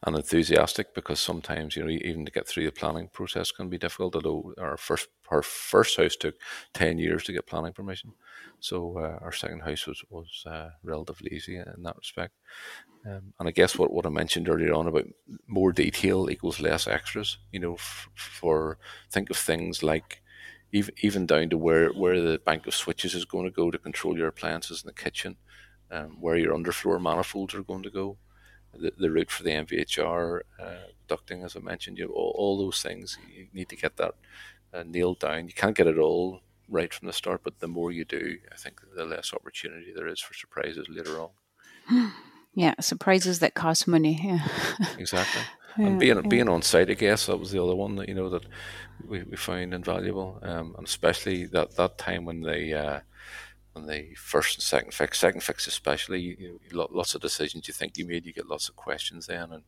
and 0.05 0.17
enthusiastic 0.17 0.95
because 0.95 1.21
sometimes 1.21 1.77
you 1.77 1.85
know 1.85 1.91
even 1.91 2.25
to 2.25 2.33
get 2.33 2.49
through 2.49 2.65
the 2.65 2.73
planning 2.73 3.09
process 3.13 3.51
can 3.51 3.69
be 3.69 3.79
difficult. 3.79 4.15
Although 4.15 4.55
our 4.59 4.77
first 4.77 5.09
our 5.31 5.43
first 5.43 5.97
house 5.97 6.17
took 6.17 6.37
ten 6.73 6.99
years 6.99 7.25
to 7.25 7.33
get 7.33 7.47
planning 7.47 7.73
permission, 7.73 8.13
so 8.63 8.97
uh, 8.97 9.19
our 9.21 9.33
second 9.33 9.61
house 9.61 9.87
was 9.87 10.05
was 10.09 10.45
uh, 10.47 10.71
relatively 10.85 11.31
easy 11.33 11.57
in 11.57 11.83
that 11.83 11.97
respect. 11.97 12.35
Um, 13.05 13.33
and 13.41 13.49
I 13.49 13.51
guess 13.51 13.77
what, 13.77 13.93
what 13.93 14.07
I 14.07 14.11
mentioned 14.11 14.49
earlier 14.49 14.73
on 14.73 14.87
about 14.87 15.07
more 15.49 15.73
detail 15.73 16.31
equals 16.31 16.61
less 16.61 16.87
extras. 16.87 17.39
You 17.51 17.59
know, 17.59 17.75
f- 17.75 18.09
for 18.15 18.79
think 19.11 19.31
of 19.31 19.37
things 19.37 19.83
like 19.83 20.23
even 20.71 20.95
even 21.03 21.27
down 21.27 21.51
to 21.51 21.59
where 21.59 21.91
where 21.91 22.21
the 22.21 22.39
bank 22.39 22.69
of 22.69 22.75
switches 22.75 23.15
is 23.17 23.25
going 23.25 23.47
to 23.47 23.51
go 23.51 23.71
to 23.73 23.79
control 23.79 24.17
your 24.17 24.29
appliances 24.29 24.83
in 24.83 24.87
the 24.87 25.03
kitchen, 25.03 25.37
um, 25.91 26.19
where 26.21 26.37
your 26.37 26.57
underfloor 26.57 27.03
manifolds 27.03 27.55
are 27.55 27.65
going 27.65 27.83
to 27.83 27.91
go, 27.91 28.17
the, 28.73 28.93
the 28.97 29.11
route 29.11 29.31
for 29.33 29.43
the 29.43 29.51
MVHR 29.51 30.41
uh, 30.61 30.87
ducting, 31.09 31.45
as 31.45 31.57
I 31.57 31.61
mentioned. 31.61 31.99
You 31.99 32.07
know, 32.07 32.13
all, 32.13 32.33
all 32.37 32.59
those 32.59 32.81
things 32.81 33.19
you 33.29 33.49
need 33.53 33.69
to 33.71 33.77
get 33.77 33.97
that 33.97 34.15
uh, 34.73 34.85
nailed 34.87 35.19
down. 35.19 35.49
You 35.49 35.55
can't 35.55 35.77
get 35.77 35.89
it 35.89 35.99
all 35.99 36.43
right 36.69 36.93
from 36.93 37.07
the 37.07 37.13
start, 37.13 37.43
but 37.45 37.61
the 37.61 37.69
more 37.69 37.91
you 37.91 38.05
do, 38.05 38.39
I 38.53 38.57
think 38.57 38.81
the 38.97 39.05
less 39.05 39.33
opportunity 39.33 39.93
there 39.95 40.07
is 40.07 40.21
for 40.21 40.35
surprises 40.35 40.89
later 40.89 41.19
on. 41.21 42.13
Yeah, 42.55 42.75
surprises 42.81 43.39
that 43.39 43.55
cost 43.55 43.89
money. 43.89 44.21
Yeah. 44.23 44.47
exactly. 44.99 45.41
Yeah, 45.79 45.87
and 45.87 45.99
being 45.99 46.17
yeah. 46.17 46.29
being 46.29 46.49
on 46.51 46.61
site, 46.61 46.91
I 46.91 46.93
guess 46.95 47.25
that 47.25 47.39
was 47.39 47.51
the 47.51 47.63
other 47.63 47.75
one 47.75 47.97
that 47.97 48.11
you 48.11 48.15
know 48.15 48.29
that 48.29 48.45
we, 49.07 49.23
we 49.23 49.37
found 49.39 49.73
invaluable, 49.73 50.39
um, 50.43 50.75
and 50.77 50.87
especially 50.87 51.47
that, 51.47 51.77
that 51.77 51.97
time 51.97 52.27
when 52.27 52.43
they 52.43 52.75
uh, 52.75 53.01
when 53.73 53.87
the 53.87 54.15
first 54.17 54.57
and 54.57 54.63
second 54.63 54.93
fix, 54.93 55.19
second 55.19 55.43
fix 55.43 55.67
especially, 55.67 56.21
you, 56.21 56.37
you, 56.39 56.87
lots 56.91 57.15
of 57.15 57.23
decisions 57.23 57.69
you 57.69 57.75
think 57.75 57.97
you 57.97 58.07
made, 58.07 58.27
you 58.27 58.35
get 58.35 58.49
lots 58.49 58.69
of 58.69 58.77
questions 58.77 59.27
then, 59.27 59.51
and 59.51 59.63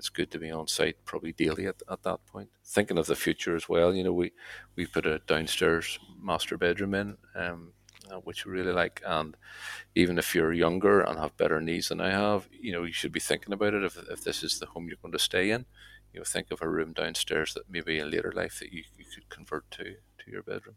it's 0.00 0.08
good 0.08 0.30
to 0.30 0.38
be 0.38 0.50
on 0.50 0.66
site 0.66 0.96
probably 1.04 1.32
daily 1.32 1.66
at, 1.66 1.82
at 1.90 2.02
that 2.04 2.24
point. 2.24 2.48
Thinking 2.64 2.96
of 2.96 3.06
the 3.06 3.14
future 3.14 3.54
as 3.54 3.68
well, 3.68 3.94
you 3.94 4.02
know, 4.02 4.14
we 4.14 4.32
we 4.74 4.86
put 4.86 5.04
a 5.04 5.18
downstairs 5.26 5.98
master 6.20 6.56
bedroom 6.56 6.94
in. 6.94 7.18
Um, 7.34 7.72
uh, 8.10 8.16
which 8.16 8.44
we 8.44 8.50
really 8.50 8.72
like. 8.72 9.00
And 9.06 9.36
even 9.94 10.18
if 10.18 10.34
you're 10.34 10.52
younger 10.52 11.00
and 11.00 11.16
have 11.18 11.36
better 11.36 11.60
knees 11.60 11.90
than 11.90 12.00
I 12.00 12.10
have, 12.10 12.48
you 12.50 12.72
know, 12.72 12.82
you 12.82 12.92
should 12.92 13.12
be 13.12 13.20
thinking 13.20 13.52
about 13.52 13.74
it. 13.74 13.84
If, 13.84 13.96
if 14.10 14.24
this 14.24 14.42
is 14.42 14.58
the 14.58 14.66
home 14.66 14.88
you're 14.88 14.96
going 15.00 15.12
to 15.12 15.18
stay 15.18 15.50
in, 15.50 15.66
you 16.12 16.18
know, 16.18 16.24
think 16.24 16.50
of 16.50 16.60
a 16.60 16.68
room 16.68 16.92
downstairs 16.92 17.54
that 17.54 17.70
maybe 17.70 18.00
in 18.00 18.10
later 18.10 18.32
life 18.34 18.58
that 18.58 18.72
you, 18.72 18.82
you 18.98 19.04
could 19.04 19.28
convert 19.28 19.70
to 19.72 19.84
to 19.84 20.30
your 20.30 20.42
bedroom. 20.42 20.76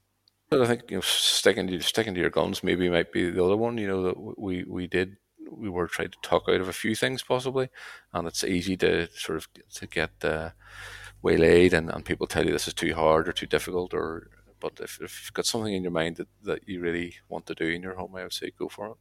But 0.50 0.62
I 0.62 0.68
think 0.68 0.92
you 0.92 0.98
know, 0.98 1.02
sticking 1.02 1.66
to 1.68 1.80
sticking 1.82 2.14
to 2.14 2.22
your 2.22 2.30
guns 2.30 2.64
maybe 2.64 2.90
might 2.90 3.12
be 3.12 3.32
the 3.32 3.44
other 3.44 3.58
one. 3.58 3.80
You 3.80 3.88
know 3.88 4.04
that 4.04 4.40
we 4.40 4.64
we 4.66 4.86
did 4.86 5.18
we 5.58 5.70
were 5.70 5.88
trying 5.88 6.12
to 6.12 6.18
talk 6.22 6.44
out 6.48 6.62
of 6.62 6.68
a 6.68 6.74
few 6.74 6.96
things 6.96 7.24
possibly, 7.24 7.70
and 8.14 8.28
it's 8.28 8.44
easy 8.44 8.78
to 8.78 9.08
sort 9.16 9.38
of 9.38 9.48
to 9.76 9.88
get 9.88 10.12
uh, 10.24 10.52
waylaid 11.22 11.74
and, 11.74 11.90
and 11.90 12.06
people 12.06 12.28
tell 12.28 12.46
you 12.46 12.52
this 12.52 12.68
is 12.68 12.74
too 12.74 12.94
hard 12.94 13.28
or 13.28 13.34
too 13.34 13.48
difficult 13.48 13.94
or 13.94 14.30
but 14.64 14.80
if, 14.80 15.02
if 15.02 15.24
you've 15.24 15.34
got 15.34 15.46
something 15.46 15.74
in 15.74 15.84
your 15.84 15.92
mind 15.92 16.16
that, 16.16 16.30
that 16.44 16.68
you 16.68 16.80
really 16.80 17.16
want 17.28 17.46
to 17.48 17.54
do 17.54 17.66
in 17.66 17.82
your 17.82 17.96
home, 17.96 18.16
I 18.16 18.24
would 18.24 18.32
say 18.32 18.52
go 18.58 18.70
for 18.70 18.92
it. 18.92 18.98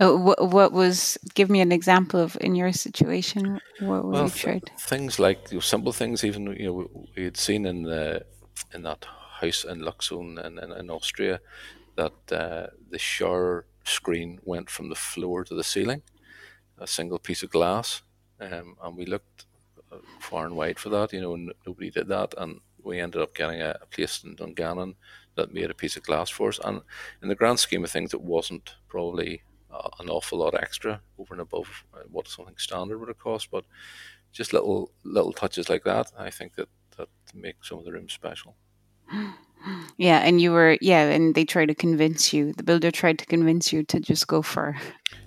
Oh, 0.00 0.16
what, 0.16 0.50
what 0.50 0.72
was? 0.72 1.18
Give 1.34 1.50
me 1.50 1.60
an 1.60 1.72
example 1.72 2.20
of 2.20 2.38
in 2.40 2.54
your 2.54 2.72
situation. 2.72 3.60
What 3.80 4.06
well, 4.06 4.24
you 4.24 4.30
tried? 4.30 4.64
Th- 4.64 4.80
things 4.80 5.18
like 5.18 5.50
you 5.50 5.56
know, 5.56 5.60
simple 5.60 5.92
things. 5.92 6.24
Even 6.24 6.46
you 6.58 6.66
know 6.66 7.06
we 7.14 7.24
had 7.24 7.36
seen 7.36 7.66
in 7.66 7.82
the 7.82 8.24
in 8.72 8.82
that 8.84 9.04
house 9.40 9.64
in 9.64 9.80
Loxone 9.80 10.42
in, 10.42 10.58
in, 10.58 10.72
in 10.72 10.90
Austria 10.90 11.40
that 11.96 12.32
uh, 12.32 12.68
the 12.90 12.98
shower 12.98 13.66
screen 13.88 14.40
went 14.44 14.70
from 14.70 14.88
the 14.88 14.94
floor 14.94 15.44
to 15.44 15.54
the 15.54 15.64
ceiling, 15.64 16.02
a 16.78 16.86
single 16.86 17.18
piece 17.18 17.42
of 17.42 17.50
glass, 17.50 18.02
um, 18.40 18.76
and 18.82 18.96
we 18.96 19.04
looked 19.06 19.46
uh, 19.92 19.96
far 20.20 20.46
and 20.46 20.56
wide 20.56 20.78
for 20.78 20.88
that. 20.90 21.12
You 21.12 21.20
know, 21.20 21.52
nobody 21.66 21.90
did 21.90 22.08
that, 22.08 22.34
and 22.38 22.60
we 22.82 23.00
ended 23.00 23.22
up 23.22 23.34
getting 23.34 23.60
a, 23.60 23.76
a 23.80 23.86
place 23.86 24.22
in 24.24 24.36
Dungannon 24.36 24.94
that 25.34 25.52
made 25.52 25.70
a 25.70 25.74
piece 25.74 25.96
of 25.96 26.02
glass 26.02 26.30
for 26.30 26.48
us. 26.48 26.60
And 26.64 26.82
in 27.22 27.28
the 27.28 27.34
grand 27.34 27.58
scheme 27.58 27.84
of 27.84 27.90
things, 27.90 28.14
it 28.14 28.20
wasn't 28.20 28.76
probably 28.88 29.42
uh, 29.70 29.88
an 30.00 30.08
awful 30.08 30.38
lot 30.38 30.54
extra 30.54 31.00
over 31.18 31.34
and 31.34 31.40
above 31.40 31.84
uh, 31.94 32.02
what 32.10 32.28
something 32.28 32.56
standard 32.56 32.98
would 32.98 33.08
have 33.08 33.18
cost. 33.18 33.50
But 33.50 33.64
just 34.32 34.52
little 34.52 34.92
little 35.04 35.32
touches 35.32 35.68
like 35.68 35.84
that, 35.84 36.12
I 36.18 36.30
think 36.30 36.54
that 36.56 36.68
that 36.96 37.08
make 37.34 37.64
some 37.64 37.78
of 37.78 37.84
the 37.84 37.92
rooms 37.92 38.12
special. 38.12 38.56
Yeah, 39.96 40.18
and 40.18 40.40
you 40.40 40.52
were 40.52 40.78
yeah, 40.80 41.02
and 41.10 41.34
they 41.34 41.44
tried 41.44 41.66
to 41.66 41.74
convince 41.74 42.32
you. 42.32 42.52
The 42.52 42.62
builder 42.62 42.90
tried 42.90 43.18
to 43.18 43.26
convince 43.26 43.72
you 43.72 43.82
to 43.84 44.00
just 44.00 44.26
go 44.26 44.42
for 44.42 44.76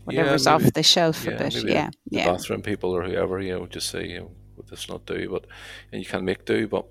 whatever's 0.06 0.46
yeah, 0.46 0.58
maybe, 0.58 0.66
off 0.66 0.74
the 0.74 0.84
shelf 0.84 1.26
yeah, 1.26 1.32
a 1.32 1.38
bit. 1.38 1.54
Yeah, 1.64 1.90
the 2.08 2.18
yeah, 2.18 2.32
bathroom 2.32 2.62
people 2.62 2.92
or 2.92 3.04
whoever, 3.04 3.40
you 3.40 3.54
know, 3.54 3.66
just 3.68 3.90
say, 3.90 4.08
you 4.08 4.20
know, 4.20 4.32
would 4.56 4.68
this 4.70 4.90
not 4.90 5.06
do? 5.06 5.30
But 5.30 5.46
and 5.92 6.02
you 6.02 6.08
can 6.08 6.26
make 6.26 6.46
do, 6.46 6.68
but 6.68 6.86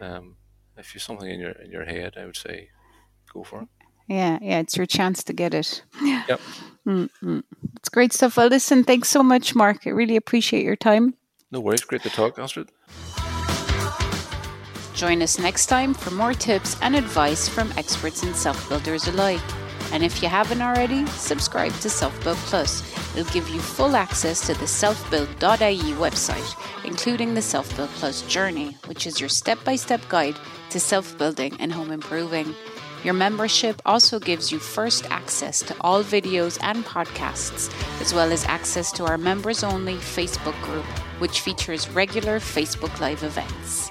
um, 0.00 0.36
if 0.76 0.94
you've 0.94 1.02
something 1.02 1.28
in 1.28 1.40
your 1.40 1.52
in 1.52 1.70
your 1.70 1.84
head, 1.84 2.14
I 2.16 2.24
would 2.24 2.36
say 2.36 2.70
go 3.32 3.44
for 3.44 3.62
it. 3.62 3.68
yeah, 4.08 4.38
yeah. 4.40 4.58
It's 4.58 4.76
your 4.76 4.86
chance 4.86 5.22
to 5.24 5.32
get 5.32 5.54
it. 5.54 5.82
Yeah. 6.02 6.24
Yep. 6.28 6.40
Mm-mm. 6.84 7.42
It's 7.76 7.88
great 7.88 8.12
stuff. 8.12 8.36
Well, 8.36 8.48
listen, 8.48 8.82
thanks 8.82 9.08
so 9.08 9.22
much, 9.22 9.54
Mark. 9.54 9.86
I 9.86 9.90
really 9.90 10.16
appreciate 10.16 10.64
your 10.64 10.76
time. 10.76 11.14
No 11.52 11.60
worries. 11.60 11.82
Great 11.82 12.02
to 12.02 12.10
talk, 12.10 12.38
Astrid. 12.38 12.70
Join 14.94 15.22
us 15.22 15.38
next 15.38 15.66
time 15.66 15.94
for 15.94 16.10
more 16.10 16.34
tips 16.34 16.76
and 16.82 16.94
advice 16.94 17.48
from 17.48 17.72
experts 17.76 18.22
and 18.22 18.36
self 18.36 18.68
builders 18.68 19.08
alike. 19.08 19.40
And 19.92 20.02
if 20.02 20.22
you 20.22 20.28
haven't 20.28 20.62
already, 20.62 21.06
subscribe 21.06 21.72
to 21.80 21.90
Self 21.90 22.22
Build 22.24 22.38
Plus. 22.38 22.82
It'll 23.14 23.30
give 23.32 23.48
you 23.48 23.60
full 23.60 23.96
access 23.96 24.40
to 24.46 24.54
the 24.54 24.64
selfbuild.ie 24.64 25.92
website, 25.94 26.86
including 26.86 27.34
the 27.34 27.42
Self 27.42 27.74
Build 27.76 27.90
Plus 27.90 28.22
journey, 28.22 28.76
which 28.86 29.06
is 29.06 29.20
your 29.20 29.28
step 29.28 29.62
by 29.64 29.76
step 29.76 30.00
guide 30.08 30.36
to 30.70 30.80
self 30.80 31.16
building 31.18 31.56
and 31.58 31.72
home 31.72 31.90
improving. 31.90 32.54
Your 33.04 33.14
membership 33.14 33.82
also 33.84 34.20
gives 34.20 34.52
you 34.52 34.58
first 34.58 35.10
access 35.10 35.60
to 35.62 35.74
all 35.80 36.04
videos 36.04 36.58
and 36.62 36.84
podcasts, 36.84 37.72
as 38.00 38.14
well 38.14 38.30
as 38.30 38.44
access 38.44 38.92
to 38.92 39.04
our 39.04 39.18
members 39.18 39.64
only 39.64 39.96
Facebook 39.96 40.60
group, 40.62 40.86
which 41.18 41.40
features 41.40 41.88
regular 41.90 42.38
Facebook 42.38 42.98
Live 43.00 43.24
events. 43.24 43.90